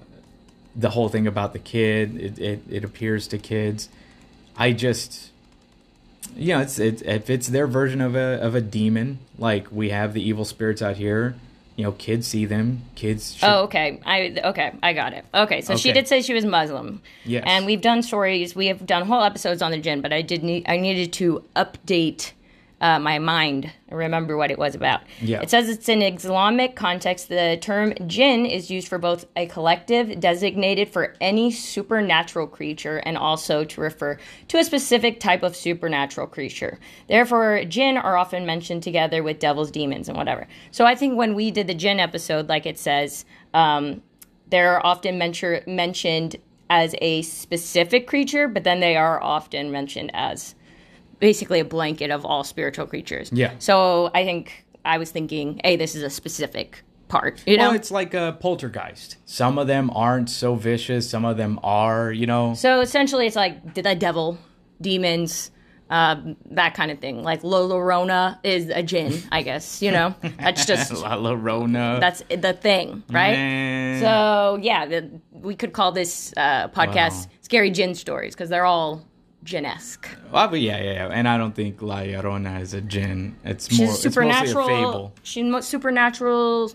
[0.74, 3.88] the whole thing about the kid, it, it, it appears to kids.
[4.56, 5.30] I just
[6.34, 9.90] you know, it's it, if it's their version of a of a demon, like we
[9.90, 11.36] have the evil spirits out here.
[11.76, 12.82] You know, kids see them.
[12.94, 13.34] Kids.
[13.34, 13.46] Should...
[13.46, 14.00] Oh, okay.
[14.04, 14.72] I okay.
[14.82, 15.26] I got it.
[15.34, 15.80] Okay, so okay.
[15.80, 17.02] she did say she was Muslim.
[17.24, 17.44] Yes.
[17.46, 18.56] And we've done stories.
[18.56, 21.44] We have done whole episodes on the jinn, but I did need I needed to
[21.54, 22.32] update
[22.80, 25.00] uh, my mind remember what it was about.
[25.20, 25.40] Yeah.
[25.40, 27.28] It says it's in Islamic context.
[27.28, 33.16] The term jinn is used for both a collective designated for any supernatural creature and
[33.16, 34.18] also to refer
[34.48, 36.78] to a specific type of supernatural creature.
[37.08, 40.46] Therefore, jinn are often mentioned together with devils, demons, and whatever.
[40.70, 43.24] So I think when we did the jinn episode, like it says,
[43.54, 44.02] um,
[44.50, 46.36] they're often mention- mentioned
[46.68, 50.55] as a specific creature, but then they are often mentioned as
[51.18, 53.30] basically a blanket of all spiritual creatures.
[53.32, 53.52] Yeah.
[53.58, 57.42] So I think I was thinking, hey, this is a specific part.
[57.46, 59.16] You know, well, it's like a poltergeist.
[59.24, 61.08] Some of them aren't so vicious.
[61.08, 62.12] Some of them are.
[62.12, 62.54] You know.
[62.54, 64.38] So essentially, it's like the devil,
[64.80, 65.50] demons.
[65.88, 67.22] Uh, that kind of thing.
[67.22, 69.80] Like La Llorona is a jinn, I guess.
[69.80, 72.00] You know, that's just La Llorona.
[72.00, 73.36] That's the thing, right?
[73.36, 74.00] Man.
[74.00, 77.32] So yeah, the, we could call this uh, podcast wow.
[77.42, 79.04] "Scary Jinn Stories" because they're all
[79.46, 80.08] Jinn-esque.
[80.30, 83.36] Well, but yeah, yeah, yeah, and I don't think La Llorona is a jinn.
[83.44, 84.68] It's She's more supernatural.
[84.68, 85.14] It's fable.
[85.22, 86.72] She's supernatural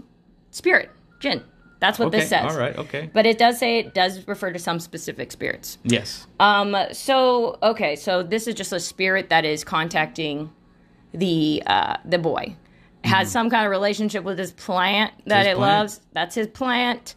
[0.49, 1.43] spirit, jinn.
[1.81, 2.51] That's what okay, this says.
[2.51, 3.09] All right, okay.
[3.11, 5.79] But it does say it does refer to some specific spirits.
[5.83, 6.27] Yes.
[6.39, 6.75] Um.
[6.93, 10.51] So okay, so this is just a spirit that is contacting
[11.13, 12.55] the uh, the boy.
[13.03, 13.31] Has mm-hmm.
[13.31, 15.59] some kind of relationship with this plant that it plant.
[15.59, 16.01] loves.
[16.13, 17.15] That's his plant.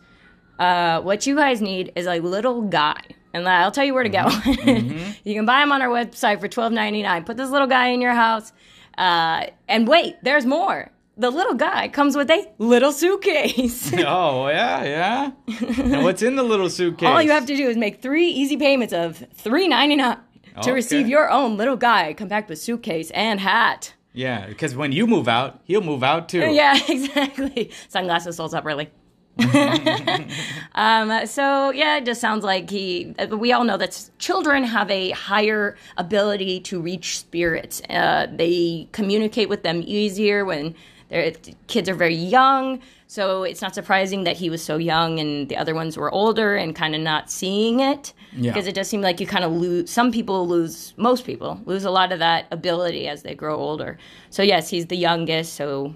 [0.59, 3.03] Uh, what you guys need is a little guy
[3.35, 4.25] and I'll tell you where to go.
[4.25, 5.13] Mm-hmm.
[5.29, 7.25] you can buy them on our website for twelve ninety nine.
[7.25, 8.53] Put this little guy in your house,
[8.97, 10.91] uh, and wait, there's more.
[11.17, 13.93] The little guy comes with a little suitcase.
[13.99, 15.31] oh yeah, yeah.
[15.79, 17.09] and what's in the little suitcase?
[17.09, 20.19] All you have to do is make three easy payments of three ninety nine
[20.55, 20.73] to okay.
[20.73, 23.95] receive your own little guy, come back with suitcase and hat.
[24.13, 26.39] Yeah, because when you move out, he'll move out too.
[26.55, 27.73] Yeah, exactly.
[27.89, 28.91] Sunglasses holds up really.
[30.77, 33.15] um, so yeah, it just sounds like he.
[33.31, 37.83] We all know that children have a higher ability to reach spirits.
[37.91, 40.75] Uh, they communicate with them easier when
[41.09, 41.33] their
[41.67, 42.81] kids are very young.
[43.07, 46.57] So it's not surprising that he was so young and the other ones were older
[46.57, 48.13] and kind of not seeing it.
[48.33, 48.51] Yeah.
[48.51, 49.91] Because it does seem like you kind of lose.
[49.91, 50.95] Some people lose.
[50.97, 53.99] Most people lose a lot of that ability as they grow older.
[54.31, 55.55] So yes, he's the youngest.
[55.55, 55.95] So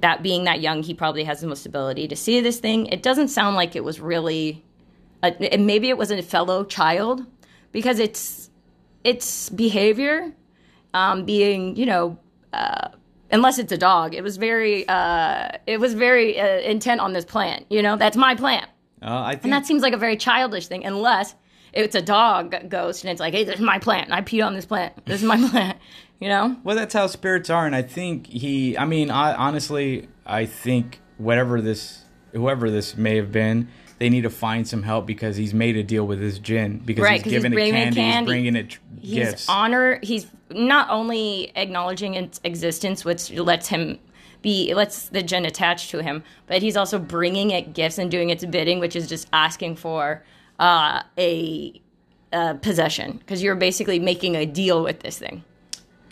[0.00, 2.86] that being that young, he probably has the most ability to see this thing.
[2.86, 4.64] It doesn't sound like it was really,
[5.22, 7.24] a, maybe it was a fellow child
[7.72, 8.50] because it's
[9.04, 10.32] its behavior,
[10.94, 12.18] um, being you know,
[12.52, 12.88] uh,
[13.30, 17.24] unless it's a dog, it was very, uh, it was very uh, intent on this
[17.24, 17.66] plant.
[17.70, 18.66] You know, that's my plant,
[19.02, 21.34] uh, think- and that seems like a very childish thing, unless
[21.72, 24.04] it's a dog ghost and it's like, hey, this is my plant.
[24.04, 25.04] And I peed on this plant.
[25.06, 25.76] This is my plant
[26.20, 26.56] you know?
[26.64, 31.00] Well that's how spirits are and i think he i mean I, honestly i think
[31.18, 35.54] whatever this whoever this may have been they need to find some help because he's
[35.54, 38.26] made a deal with his jinn because right, he's giving he's it candy, candy, he's
[38.26, 39.48] bringing it he's gifts.
[39.48, 43.98] honor he's not only acknowledging its existence which lets him
[44.42, 48.30] be lets the jinn attach to him but he's also bringing it gifts and doing
[48.30, 50.22] its bidding which is just asking for
[50.58, 51.80] uh, a,
[52.32, 55.42] a possession because you're basically making a deal with this thing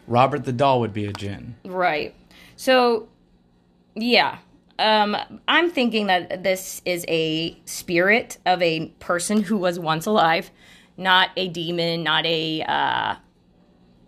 [0.07, 1.57] Robert the doll would be a jinn.
[1.65, 2.15] Right.
[2.57, 3.09] So,
[3.95, 4.39] yeah.
[4.79, 10.51] Um, I'm thinking that this is a spirit of a person who was once alive,
[10.97, 13.15] not a demon, not a uh,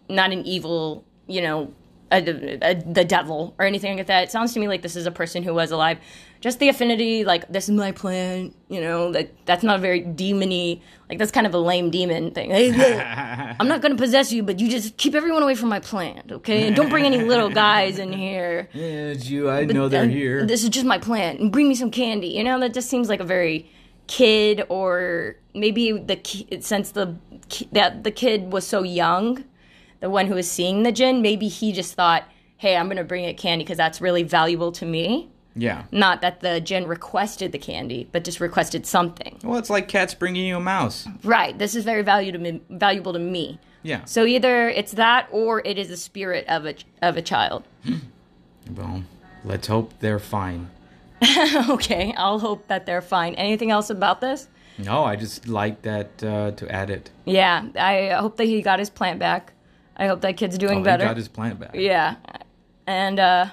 [0.08, 1.72] not an evil, you know,
[2.10, 2.18] a,
[2.62, 4.24] a, the devil or anything like that.
[4.24, 5.98] It sounds to me like this is a person who was alive.
[6.44, 8.52] Just the affinity, like this is my plan.
[8.68, 10.82] You know, that that's not a very demony.
[11.08, 12.50] Like that's kind of a lame demon thing.
[12.50, 15.80] Hey, look, I'm not gonna possess you, but you just keep everyone away from my
[15.80, 16.66] plant, okay?
[16.66, 18.68] And don't bring any little guys in here.
[18.74, 18.82] Yeah,
[19.16, 19.48] it's you.
[19.48, 20.44] I know they're Uh, here.
[20.44, 21.38] This is just my plan.
[21.38, 22.28] And bring me some candy.
[22.28, 23.70] You know, that just seems like a very
[24.06, 27.16] kid or maybe the ki- since the
[27.48, 29.44] ki- that the kid was so young,
[30.00, 32.24] the one who was seeing the jinn, maybe he just thought,
[32.58, 35.84] "Hey, I'm going to bring it candy because that's really valuable to me." Yeah.
[35.92, 39.38] Not that the jinn requested the candy, but just requested something.
[39.44, 41.06] Well, it's like cats bringing you a mouse.
[41.22, 41.56] Right.
[41.56, 43.58] This is very valuable to me, valuable to me.
[43.82, 44.04] Yeah.
[44.04, 47.64] So either it's that or it is the spirit of a of a child.
[48.74, 49.04] Well,
[49.44, 50.70] let's hope they're fine.
[51.68, 53.34] okay, I'll hope that they're fine.
[53.34, 54.48] Anything else about this?
[54.78, 57.10] No, I just like that uh, to add it.
[57.24, 59.52] Yeah, I hope that he got his plant back.
[59.96, 61.04] I hope that kid's doing Oh, better.
[61.04, 61.70] he got his plant back.
[61.74, 62.16] yeah,
[62.86, 63.46] and uh,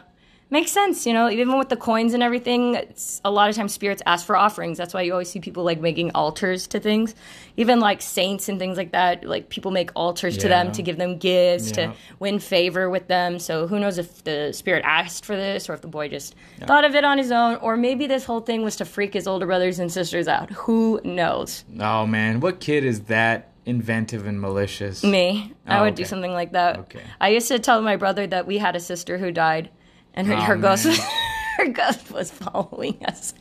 [0.51, 1.07] makes sense.
[1.07, 2.77] You know, even with the coins and everything,
[3.25, 4.77] a lot of times spirits ask for offerings.
[4.77, 7.15] That's why you always see people like making altars to things.
[7.57, 9.23] Even like saints and things like that.
[9.23, 11.87] Like people make altars to them to give them gifts Yeah.
[11.87, 13.39] to win favor with them.
[13.39, 16.35] So who knows if the spirit asked for this or if the boy just
[16.67, 19.25] thought of it on his own, or maybe this whole thing was to freak his
[19.27, 20.51] older brothers and sisters out.
[20.51, 21.63] Who knows?
[21.79, 25.03] Oh man, what kid is that inventive and malicious?
[25.03, 25.53] Me.
[25.65, 26.79] I Oh, would do something like that.
[26.79, 27.01] Okay.
[27.21, 29.69] I used to tell my brother that we had a sister who died
[30.13, 30.97] and her, Oh, her ghost man.
[31.57, 33.33] her ghost was following us.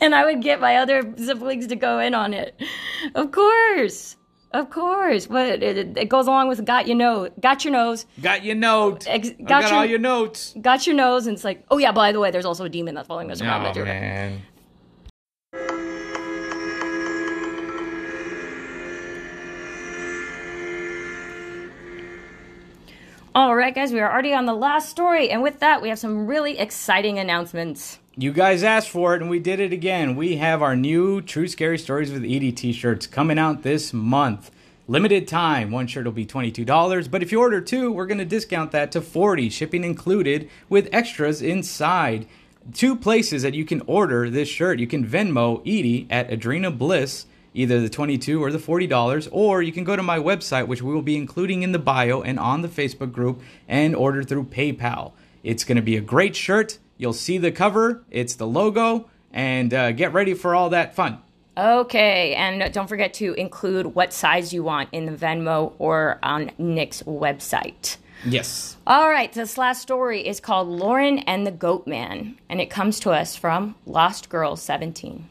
[0.00, 2.60] And I would get my other siblings to go in on it.
[3.14, 4.16] Of course.
[4.52, 5.26] Of course.
[5.26, 8.06] But it, it goes along with got your nose got your nose.
[8.22, 9.06] Got your note.
[9.06, 10.54] Ex- got got your- all your notes.
[10.60, 12.94] Got your nose and it's like, oh yeah, by the way, there's also a demon
[12.94, 13.76] that's following us around.
[13.76, 14.42] Oh man.
[23.34, 25.98] All right, guys, we are already on the last story, and with that, we have
[25.98, 27.98] some really exciting announcements.
[28.16, 30.16] You guys asked for it, and we did it again.
[30.16, 34.50] We have our new True Scary Stories with Edie t-shirts coming out this month.
[34.88, 35.70] Limited time.
[35.70, 38.90] One shirt will be $22, but if you order two, we're going to discount that
[38.92, 42.26] to 40 shipping included with extras inside.
[42.72, 44.78] Two places that you can order this shirt.
[44.78, 49.72] You can Venmo Edie at Adrena Bliss, either the 22 or the $40, or you
[49.72, 52.62] can go to my website, which we will be including in the bio and on
[52.62, 55.12] the Facebook group, and order through PayPal.
[55.42, 56.78] It's going to be a great shirt.
[56.96, 61.18] You'll see the cover, it's the logo, and uh, get ready for all that fun.
[61.56, 66.52] Okay, and don't forget to include what size you want in the Venmo or on
[66.56, 67.96] Nick's website.
[68.24, 68.76] Yes.
[68.86, 73.00] All right, this last story is called Lauren and the Goat Man, and it comes
[73.00, 75.28] to us from Lost Girl 17.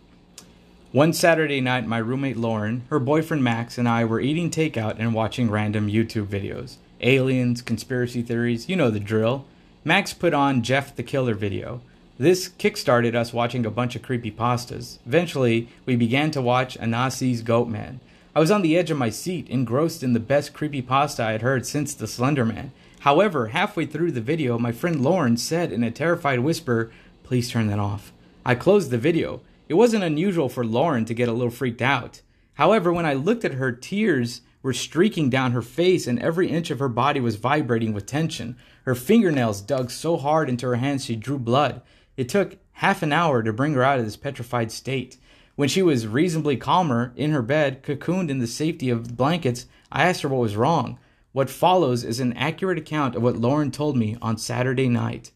[0.94, 5.14] One Saturday night, my roommate Lauren, her boyfriend Max, and I were eating takeout and
[5.14, 6.78] watching random YouTube videos.
[7.02, 9.44] Aliens, conspiracy theories, you know the drill.
[9.84, 11.82] Max put on Jeff the Killer video.
[12.18, 15.00] This kickstarted us watching a bunch of creepy pastas.
[15.06, 18.00] Eventually, we began to watch Anansi's Goat Man.
[18.34, 21.34] I was on the edge of my seat, engrossed in the best creepy pasta I
[21.34, 22.72] had heard since the Slender Man.
[23.02, 27.68] However, halfway through the video, my friend Lauren said in a terrified whisper, Please turn
[27.68, 28.14] that off.
[28.46, 29.42] I closed the video.
[29.68, 32.22] It wasn't unusual for Lauren to get a little freaked out.
[32.54, 36.72] However, when I looked at her, tears were streaking down her face and every inch
[36.72, 38.58] of her body was vibrating with tension.
[38.84, 41.82] Her fingernails dug so hard into her hands she drew blood.
[42.16, 45.18] It took half an hour to bring her out of this petrified state.
[45.56, 50.08] When she was reasonably calmer in her bed, cocooned in the safety of blankets, I
[50.08, 51.00] asked her what was wrong.
[51.32, 55.32] What follows is an accurate account of what Lauren told me on Saturday night.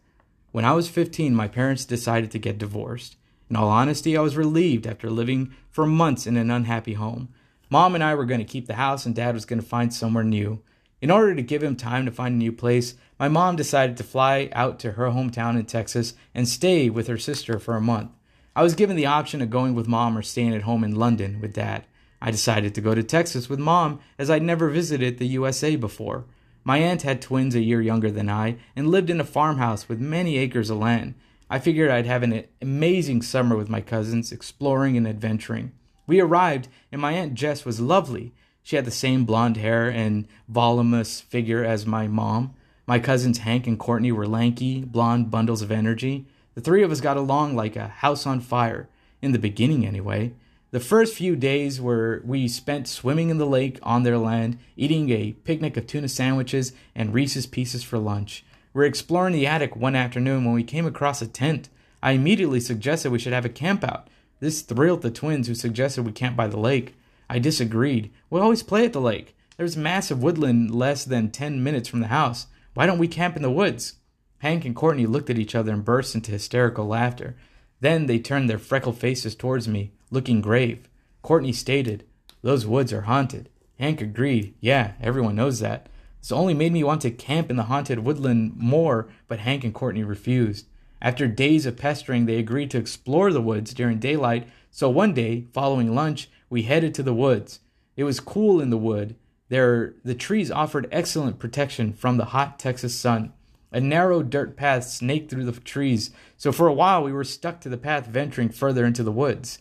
[0.52, 3.18] When I was 15, my parents decided to get divorced.
[3.52, 7.28] In all honesty, I was relieved after living for months in an unhappy home.
[7.70, 9.94] Mom and I were going to keep the house, and Dad was going to find
[9.94, 10.62] somewhere new.
[11.02, 14.06] In order to give him time to find a new place, my mom decided to
[14.06, 18.12] fly out to her hometown in Texas and stay with her sister for a month.
[18.56, 21.42] I was given the option of going with mom or staying at home in London
[21.42, 21.84] with dad.
[22.22, 26.24] I decided to go to Texas with mom as I'd never visited the USA before.
[26.64, 30.00] My aunt had twins a year younger than I and lived in a farmhouse with
[30.00, 31.16] many acres of land.
[31.52, 35.74] I figured I'd have an amazing summer with my cousins, exploring and adventuring.
[36.08, 38.32] We arrived, and my Aunt Jess was lovely.
[38.64, 42.54] She had the same blonde hair and voluminous figure as my mom.
[42.88, 46.26] My cousins Hank and Courtney were lanky, blonde bundles of energy.
[46.56, 48.88] The three of us got along like a house on fire,
[49.22, 50.32] in the beginning anyway.
[50.72, 55.10] The first few days were we spent swimming in the lake on their land, eating
[55.10, 58.46] a picnic of tuna sandwiches and Reese's pieces for lunch.
[58.74, 61.70] We were exploring the attic one afternoon when we came across a tent.
[62.02, 64.04] I immediately suggested we should have a campout.
[64.40, 66.96] This thrilled the twins who suggested we camp by the lake.
[67.30, 68.12] I disagreed.
[68.30, 69.36] We always play at the lake.
[69.58, 72.48] There's massive woodland less than 10 minutes from the house.
[72.74, 73.96] Why don't we camp in the woods?
[74.40, 77.36] Hank and Courtney looked at each other and burst into hysterical laughter.
[77.80, 80.88] Then they turned their freckled faces towards me, looking grave.
[81.22, 82.06] Courtney stated,
[82.42, 83.50] Those woods are haunted.
[83.78, 85.88] Hank agreed, Yeah, everyone knows that.
[86.22, 89.74] This only made me want to camp in the haunted woodland more, but Hank and
[89.74, 90.68] Courtney refused.
[91.02, 95.48] After days of pestering, they agreed to explore the woods during daylight, so one day,
[95.52, 97.60] following lunch, we headed to the woods.
[97.98, 99.16] It was cool in the wood.
[99.50, 103.34] There, the trees offered excellent protection from the hot Texas sun.
[103.72, 107.62] A narrow dirt path snaked through the trees, so for a while we were stuck
[107.62, 109.60] to the path venturing further into the woods.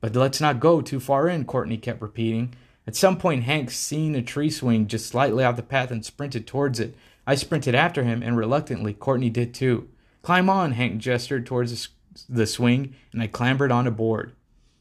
[0.00, 2.54] But let's not go too far in, Courtney kept repeating.
[2.90, 6.44] At some point, Hank seen a tree swing just slightly off the path and sprinted
[6.44, 6.96] towards it.
[7.24, 9.88] I sprinted after him, and reluctantly, Courtney did too.
[10.22, 11.88] Climb on, Hank gestured towards
[12.28, 14.32] the swing, and I clambered on a board.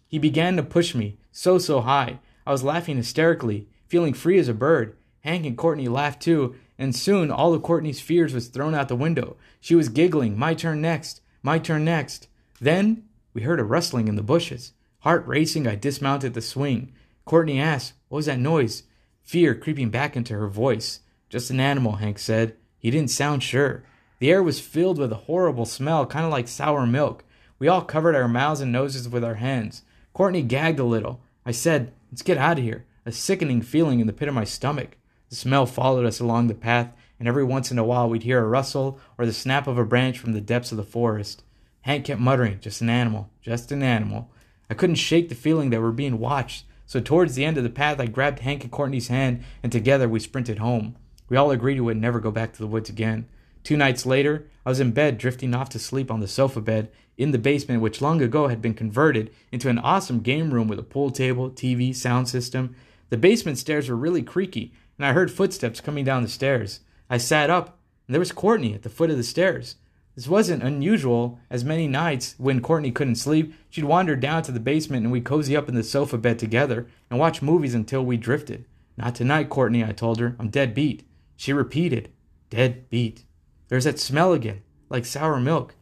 [0.08, 2.18] He began to push me, so, so high.
[2.48, 4.98] I was laughing hysterically, feeling free as a bird.
[5.22, 8.96] Hank and Courtney laughed too, and soon all of Courtney's fears was thrown out the
[8.96, 9.38] window.
[9.62, 12.28] She was giggling, My turn next, my turn next.
[12.60, 13.04] Then
[13.36, 14.74] we heard a rustling in the bushes.
[15.02, 16.92] Heart racing, I dismounted the swing.
[17.26, 18.84] Courtney asked, What was that noise?
[19.24, 21.02] Fear creeping back into her voice.
[21.30, 22.56] Just an animal, Hank said.
[22.80, 23.84] He didn't sound sure.
[24.20, 27.24] The air was filled with a horrible smell, kind of like sour milk.
[27.60, 29.84] We all covered our mouths and noses with our hands.
[30.14, 31.22] Courtney gagged a little.
[31.46, 32.86] I said, Let's get out of here.
[33.06, 34.98] A sickening feeling in the pit of my stomach.
[35.30, 38.44] The smell followed us along the path, and every once in a while we'd hear
[38.44, 41.44] a rustle or the snap of a branch from the depths of the forest.
[41.82, 44.32] Hank kept muttering, Just an animal, just an animal.
[44.70, 47.70] I couldn't shake the feeling that we're being watched, so towards the end of the
[47.70, 50.96] path I grabbed Hank and Courtney's hand, and together we sprinted home.
[51.30, 53.28] We all agreed we would never go back to the woods again.
[53.64, 56.90] Two nights later, I was in bed, drifting off to sleep on the sofa bed
[57.16, 60.80] in the basement, which long ago had been converted into an awesome game room with
[60.80, 62.76] a pool table, TV, sound system.
[63.10, 66.80] The basement stairs were really creaky, and I heard footsteps coming down the stairs.
[67.08, 67.78] I sat up,
[68.08, 69.76] and there was Courtney at the foot of the stairs.
[70.16, 74.60] This wasn't unusual, as many nights when Courtney couldn't sleep, she'd wander down to the
[74.60, 78.18] basement and we'd cozy up in the sofa bed together and watch movies until we
[78.18, 78.66] drifted.
[78.98, 80.36] Not tonight, Courtney, I told her.
[80.40, 81.08] I'm dead beat.
[81.38, 82.12] She repeated,
[82.50, 83.24] Dead beat.
[83.70, 85.76] There's that smell again, like sour milk.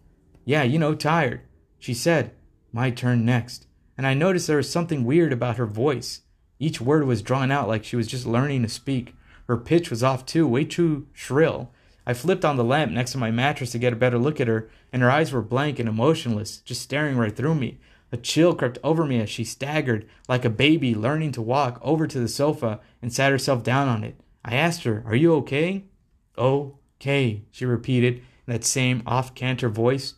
[0.46, 1.42] Yeah, you know, tired.
[1.80, 2.32] She said,
[2.72, 3.66] My turn next.
[3.98, 6.22] And I noticed there was something weird about her voice.
[6.60, 9.16] Each word was drawn out like she was just learning to speak.
[9.48, 11.72] Her pitch was off too, way too shrill.
[12.08, 14.48] I flipped on the lamp next to my mattress to get a better look at
[14.48, 17.80] her, and her eyes were blank and emotionless, just staring right through me.
[18.14, 22.08] A chill crept over me as she staggered, like a baby learning to walk, over
[22.08, 24.16] to the sofa and sat herself down on it.
[24.46, 25.84] I asked her, Are you okay?
[26.38, 30.14] Okay, she repeated in that same off canter voice.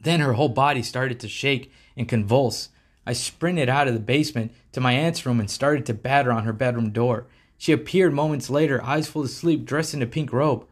[0.00, 2.70] Then her whole body started to shake and convulse.
[3.06, 6.42] I sprinted out of the basement to my aunt's room and started to batter on
[6.42, 7.28] her bedroom door.
[7.56, 10.66] She appeared moments later, eyes full of sleep, dressed in a pink robe.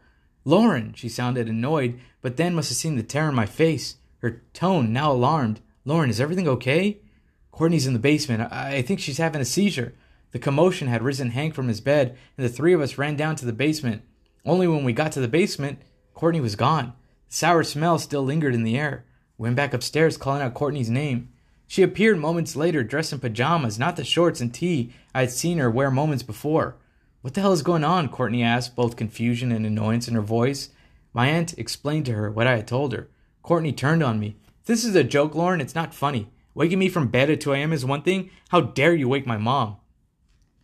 [0.45, 3.95] Lauren, she sounded annoyed, but then must have seen the terror in my face.
[4.19, 5.61] Her tone now alarmed.
[5.85, 6.99] Lauren, is everything okay?
[7.51, 8.51] Courtney's in the basement.
[8.51, 9.93] I, I think she's having a seizure.
[10.31, 13.35] The commotion had risen Hank from his bed, and the three of us ran down
[13.37, 14.01] to the basement.
[14.45, 15.79] Only when we got to the basement,
[16.13, 16.93] Courtney was gone.
[17.29, 19.05] The sour smell still lingered in the air.
[19.37, 21.29] We went back upstairs, calling out Courtney's name.
[21.67, 25.57] She appeared moments later, dressed in pajamas, not the shorts and tee I had seen
[25.59, 26.75] her wear moments before.
[27.23, 28.09] What the hell is going on?
[28.09, 30.71] Courtney asked, both confusion and annoyance in her voice.
[31.13, 33.07] My aunt explained to her what I had told her.
[33.41, 34.35] Courtney turned on me.
[34.65, 35.61] This is a joke, Lauren.
[35.61, 36.27] It's not funny.
[36.53, 37.71] Waking me from bed at 2 a.m.
[37.71, 38.29] is one thing.
[38.49, 39.77] How dare you wake my mom?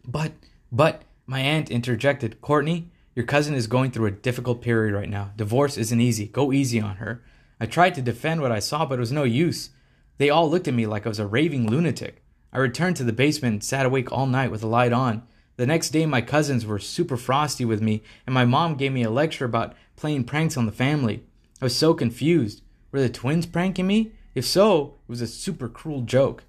[0.06, 0.34] But,
[0.70, 2.42] but, my aunt interjected.
[2.42, 5.32] Courtney, your cousin is going through a difficult period right now.
[5.38, 6.28] Divorce isn't easy.
[6.28, 7.24] Go easy on her.
[7.62, 9.70] I tried to defend what I saw, but it was no use.
[10.18, 12.22] They all looked at me like I was a raving lunatic.
[12.52, 15.24] I returned to the basement and sat awake all night with the light on.
[15.60, 19.04] The next day, my cousins were super frosty with me, and my mom gave me
[19.04, 21.26] a lecture about playing pranks on the family.
[21.62, 22.62] I was so confused.
[22.94, 24.14] Were the twins pranking me?
[24.34, 26.46] If so, it was a super cruel joke.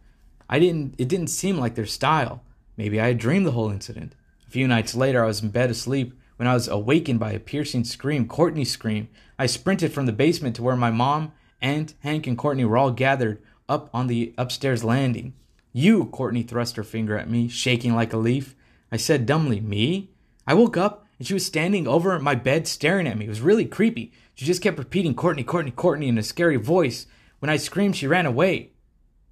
[0.49, 2.45] I didn't it didn't seem like their style.
[2.77, 4.15] Maybe I had dreamed the whole incident.
[4.47, 7.41] A few nights later I was in bed asleep when I was awakened by a
[7.41, 9.09] piercing scream, Courtney's scream.
[9.41, 12.93] I sprinted from the basement to where my mom, aunt, Hank, and Courtney were all
[12.93, 15.33] gathered up on the upstairs landing.
[15.73, 18.55] You, Courtney thrust her finger at me, shaking like a leaf.
[18.93, 20.11] I said dumbly, Me?
[20.47, 23.27] I woke up and she was standing over my bed staring at me.
[23.27, 24.13] It was really creepy.
[24.35, 27.07] She just kept repeating Courtney, Courtney, Courtney in a scary voice.
[27.41, 28.71] When I screamed, she ran away.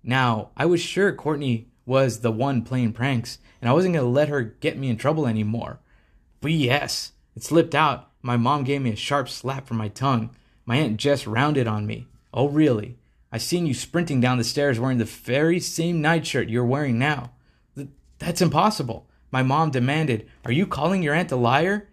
[0.02, 4.10] Now, I was sure Courtney was the one playing pranks, and I wasn't going to
[4.10, 5.80] let her get me in trouble anymore.
[6.40, 8.10] But yes, it slipped out.
[8.20, 10.30] My mom gave me a sharp slap from my tongue.
[10.66, 12.06] My Aunt Jess rounded on me.
[12.32, 12.98] Oh, really?
[13.32, 17.32] I seen you sprinting down the stairs wearing the very same nightshirt you're wearing now.
[17.74, 17.88] Th-
[18.18, 19.07] that's impossible.
[19.30, 21.88] My mom demanded, Are you calling your aunt a liar?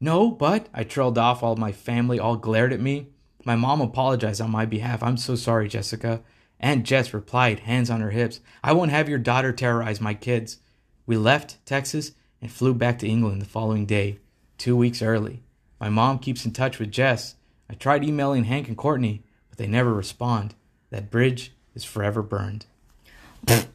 [0.00, 3.08] No, but I trailed off while my family all glared at me.
[3.44, 5.02] My mom apologized on my behalf.
[5.02, 6.22] I'm so sorry, Jessica.
[6.60, 10.58] Aunt Jess replied, hands on her hips, I won't have your daughter terrorize my kids.
[11.06, 14.18] We left Texas and flew back to England the following day,
[14.58, 15.42] two weeks early.
[15.78, 17.36] My mom keeps in touch with Jess.
[17.68, 20.54] I tried emailing Hank and Courtney, but they never respond.
[20.90, 22.66] That bridge is forever burned.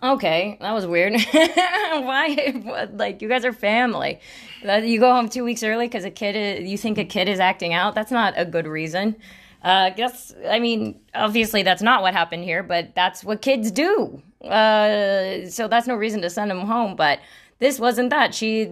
[0.03, 1.13] Okay, that was weird.
[1.32, 2.53] Why?
[2.63, 4.19] What, like, you guys are family.
[4.63, 7.39] You go home two weeks early because a kid, is, you think a kid is
[7.39, 7.95] acting out.
[7.95, 9.15] That's not a good reason.
[9.63, 14.22] Uh, guess I mean, obviously that's not what happened here, but that's what kids do.
[14.43, 16.95] Uh, so that's no reason to send them home.
[16.95, 17.19] But
[17.59, 18.34] this wasn't that.
[18.34, 18.72] She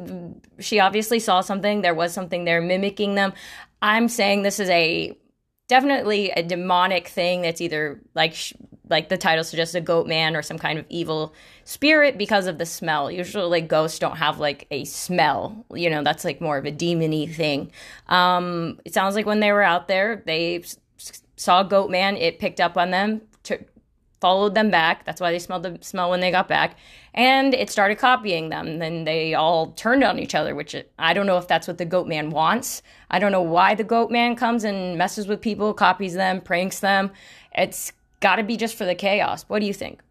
[0.58, 1.82] she obviously saw something.
[1.82, 3.34] There was something there mimicking them.
[3.84, 5.16] I'm saying this is a
[5.68, 8.34] definitely a demonic thing that's either like
[8.90, 11.34] like the title suggests a goat man or some kind of evil
[11.64, 16.04] spirit because of the smell usually like ghosts don't have like a smell you know
[16.04, 17.72] that's like more of a demony thing
[18.08, 20.64] um it sounds like when they were out there they
[21.36, 23.60] saw goat man it picked up on them to
[24.20, 25.06] followed them back.
[25.06, 26.78] That's why they smelled the smell when they got back.
[27.14, 28.80] And it started copying them.
[28.80, 31.86] Then they all turned on each other, which I don't know if that's what the
[31.86, 32.82] goat man wants.
[33.10, 36.80] I don't know why the goat man comes and messes with people, copies them, pranks
[36.80, 37.12] them.
[37.54, 39.44] It's got to be just for the chaos.
[39.48, 40.02] What do you think?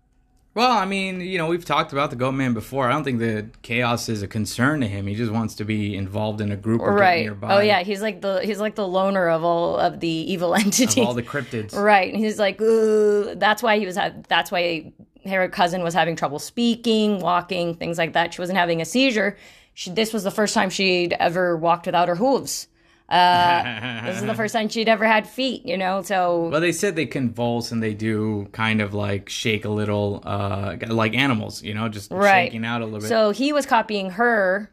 [0.55, 2.89] Well, I mean, you know, we've talked about the goat man before.
[2.89, 5.07] I don't think the chaos is a concern to him.
[5.07, 7.23] He just wants to be involved in a group or get Right.
[7.27, 7.55] nearby.
[7.55, 10.97] Oh yeah, he's like the he's like the loner of all of the evil entities.
[10.99, 11.77] Of all the cryptids.
[11.77, 12.13] Right.
[12.13, 13.39] And he's like, Ugh.
[13.39, 14.93] that's why he was, ha- that's why
[15.27, 18.35] her cousin was having trouble speaking, walking, things like that.
[18.35, 19.37] She wasn't having a seizure.
[19.75, 22.67] She, this was the first time she'd ever walked without her hooves.
[23.09, 26.03] Uh, this is the first time she'd ever had feet, you know?
[26.03, 30.23] So, Well, they said they convulse and they do kind of like shake a little,
[30.25, 32.47] uh, like animals, you know, just Right.
[32.49, 33.09] shaking out a little bit.
[33.09, 34.71] so he was copying her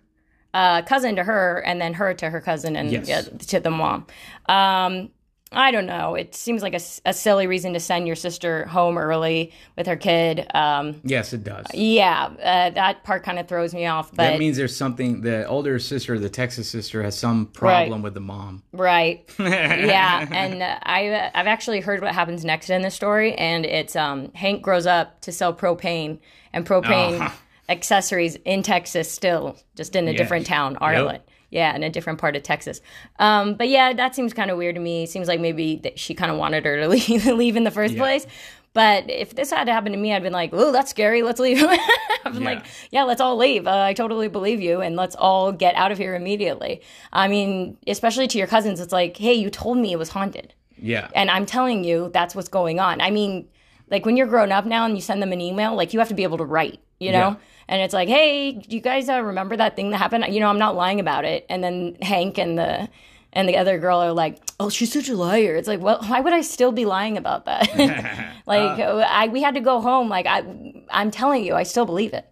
[0.54, 3.30] uh, cousin to her and then her to her cousin and Yes.
[3.48, 4.06] to the mom.
[4.48, 5.10] Um,
[5.52, 6.16] I don't know.
[6.16, 9.96] It seems like a, a, silly reason to send your sister home early with her
[9.96, 10.46] kid.
[10.54, 11.68] Um, yes, it does.
[11.74, 14.10] Yeah, uh, that part kind of throws me off.
[14.10, 15.22] But that means there's something.
[15.22, 18.64] The older sister, the Texas sister, has some problem with the mom.
[18.74, 23.66] right, yeah, and uh, I I've actually heard what happens next in the story, and
[23.66, 26.20] it's um Hank grows up to sell propane
[26.54, 27.38] and propane Ah.
[27.70, 30.18] accessories in Texas still, just in a Yes.
[30.18, 31.22] different town, Arlen.
[31.56, 32.82] Yeah, in a different part of Texas.
[33.18, 35.06] Um, but yeah, that seems kind of weird to me.
[35.06, 37.94] Seems like maybe that she kind of wanted her to leave, leave in the first
[37.94, 38.02] Yeah.
[38.02, 38.28] place.
[38.74, 41.22] But if this had happened to me, I'd been like, "Oh, that's scary.
[41.22, 41.64] Let's leave."
[42.26, 42.50] I'm Yeah.
[42.50, 43.68] like, "Yeah, let's all leave.
[43.68, 46.82] Uh, I totally believe you, and let's all get out of here immediately."
[47.14, 50.54] I mean, especially to your cousins, it's like, "Hey, you told me it was haunted,
[50.78, 51.08] Yeah.
[51.16, 53.48] and I'm telling you that's what's going on." I mean,
[53.90, 56.10] like when you're grown up now and you send them an email, like you have
[56.10, 57.30] to be able to write, you know.
[57.30, 57.36] Yeah.
[57.68, 60.26] And it's like, hey, do you guys uh, remember that thing that happened?
[60.34, 61.46] You know, I'm not lying about it.
[61.50, 62.90] And then Hank and the
[63.34, 65.56] and the other girl are like, oh, she's such a liar.
[65.56, 67.68] It's like, well, why would I still be lying about that?
[68.46, 70.10] like, I we had to go home.
[70.10, 70.44] Like, I
[70.90, 72.28] I'm telling you, I still believe it.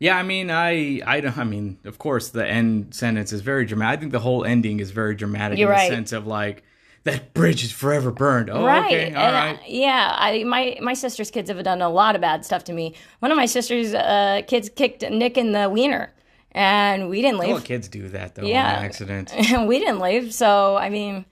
[0.00, 3.64] Yeah, I mean, I, I, don't- I mean, of course, the end sentence is very
[3.66, 3.98] dramatic.
[3.98, 5.90] I think the whole ending is very dramatic You're in right.
[5.90, 6.62] the sense of like
[7.04, 8.50] that bridge is forever burned.
[8.50, 8.84] Oh, right.
[8.84, 9.58] okay, all right.
[9.66, 10.14] yeah.
[10.16, 12.94] I my my sister's kids have done a lot of bad stuff to me.
[13.20, 16.12] One of my sister's uh, kids kicked Nick in the wiener,
[16.52, 17.64] and we didn't leave.
[17.64, 18.78] Kids do that though Yeah.
[18.78, 19.32] on accident.
[19.66, 20.34] we didn't leave.
[20.34, 21.24] So I mean,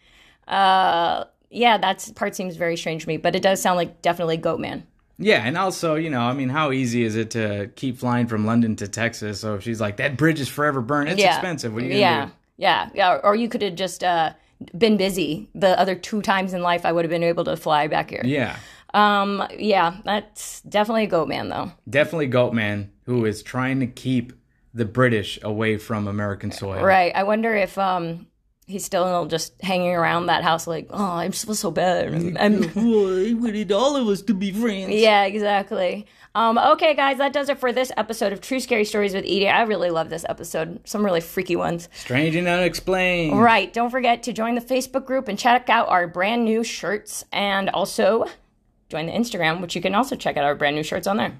[0.49, 3.17] uh, yeah, that part seems very strange to me.
[3.17, 4.87] But it does sound like definitely Goat Man.
[5.19, 8.45] Yeah, and also, you know, I mean, how easy is it to keep flying from
[8.45, 9.41] London to Texas?
[9.41, 11.35] So if she's like, that bridge is forever burned, it's yeah.
[11.35, 11.73] expensive.
[11.73, 12.25] What are you gonna yeah.
[12.27, 12.33] do?
[12.59, 13.21] Yeah, yeah.
[13.25, 14.35] Or you could have just uh,
[14.77, 15.49] been busy.
[15.55, 18.23] The other two times in life, I would have been able to fly back here.
[18.25, 18.57] Yeah,
[18.95, 21.73] Um, yeah, that's definitely a Goat Man though.
[21.89, 24.33] definitely Goatman, who is trying to keep
[24.75, 26.83] the British away from American soil.
[26.85, 27.13] Right.
[27.15, 28.27] I wonder if um
[28.67, 32.09] he's still just hanging around that house, like, oh, I feel so bad.
[32.09, 34.91] I'm, I wanted all of us to be friends.
[34.93, 36.07] Yeah, exactly.
[36.37, 39.49] Um, okay, guys, that does it for this episode of True Scary Stories with Edie.
[39.49, 40.79] I really love this episode.
[40.85, 41.89] Some really freaky ones.
[41.95, 43.41] Strange and unexplained.
[43.41, 43.73] Right.
[43.73, 47.71] Don't forget to join the Facebook group and check out our brand new shirts and
[47.71, 48.27] also
[48.91, 51.35] join the Instagram, which you can also check out our brand new shirts on there.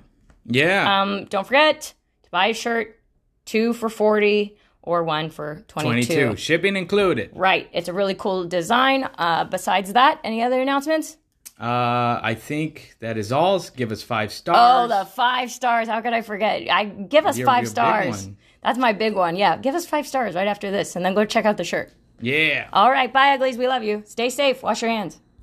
[0.47, 1.03] Yeah.
[1.03, 1.93] Um, don't forget
[2.23, 2.99] to buy a shirt,
[3.45, 6.15] two for 40 or one for 22.
[6.15, 6.37] 22.
[6.37, 7.33] Shipping included.
[7.35, 7.69] Right.
[7.75, 9.11] It's a really cool design.
[9.19, 11.19] Uh, besides that, any other announcements?
[11.59, 13.59] Uh, I think that is all.
[13.77, 14.59] Give us five stars.
[14.61, 15.89] Oh, the five stars.
[15.89, 16.63] How could I forget?
[16.71, 18.29] I give us Your- five your stars.
[18.63, 19.37] That's my big one.
[19.37, 21.93] Yeah, give us five stars right after this, and then go check out the shirt.
[22.21, 22.69] yeah.
[22.73, 23.57] All right, bye, uglies.
[23.57, 24.03] We love you.
[24.07, 24.63] Stay safe.
[24.63, 25.21] Wash your hands.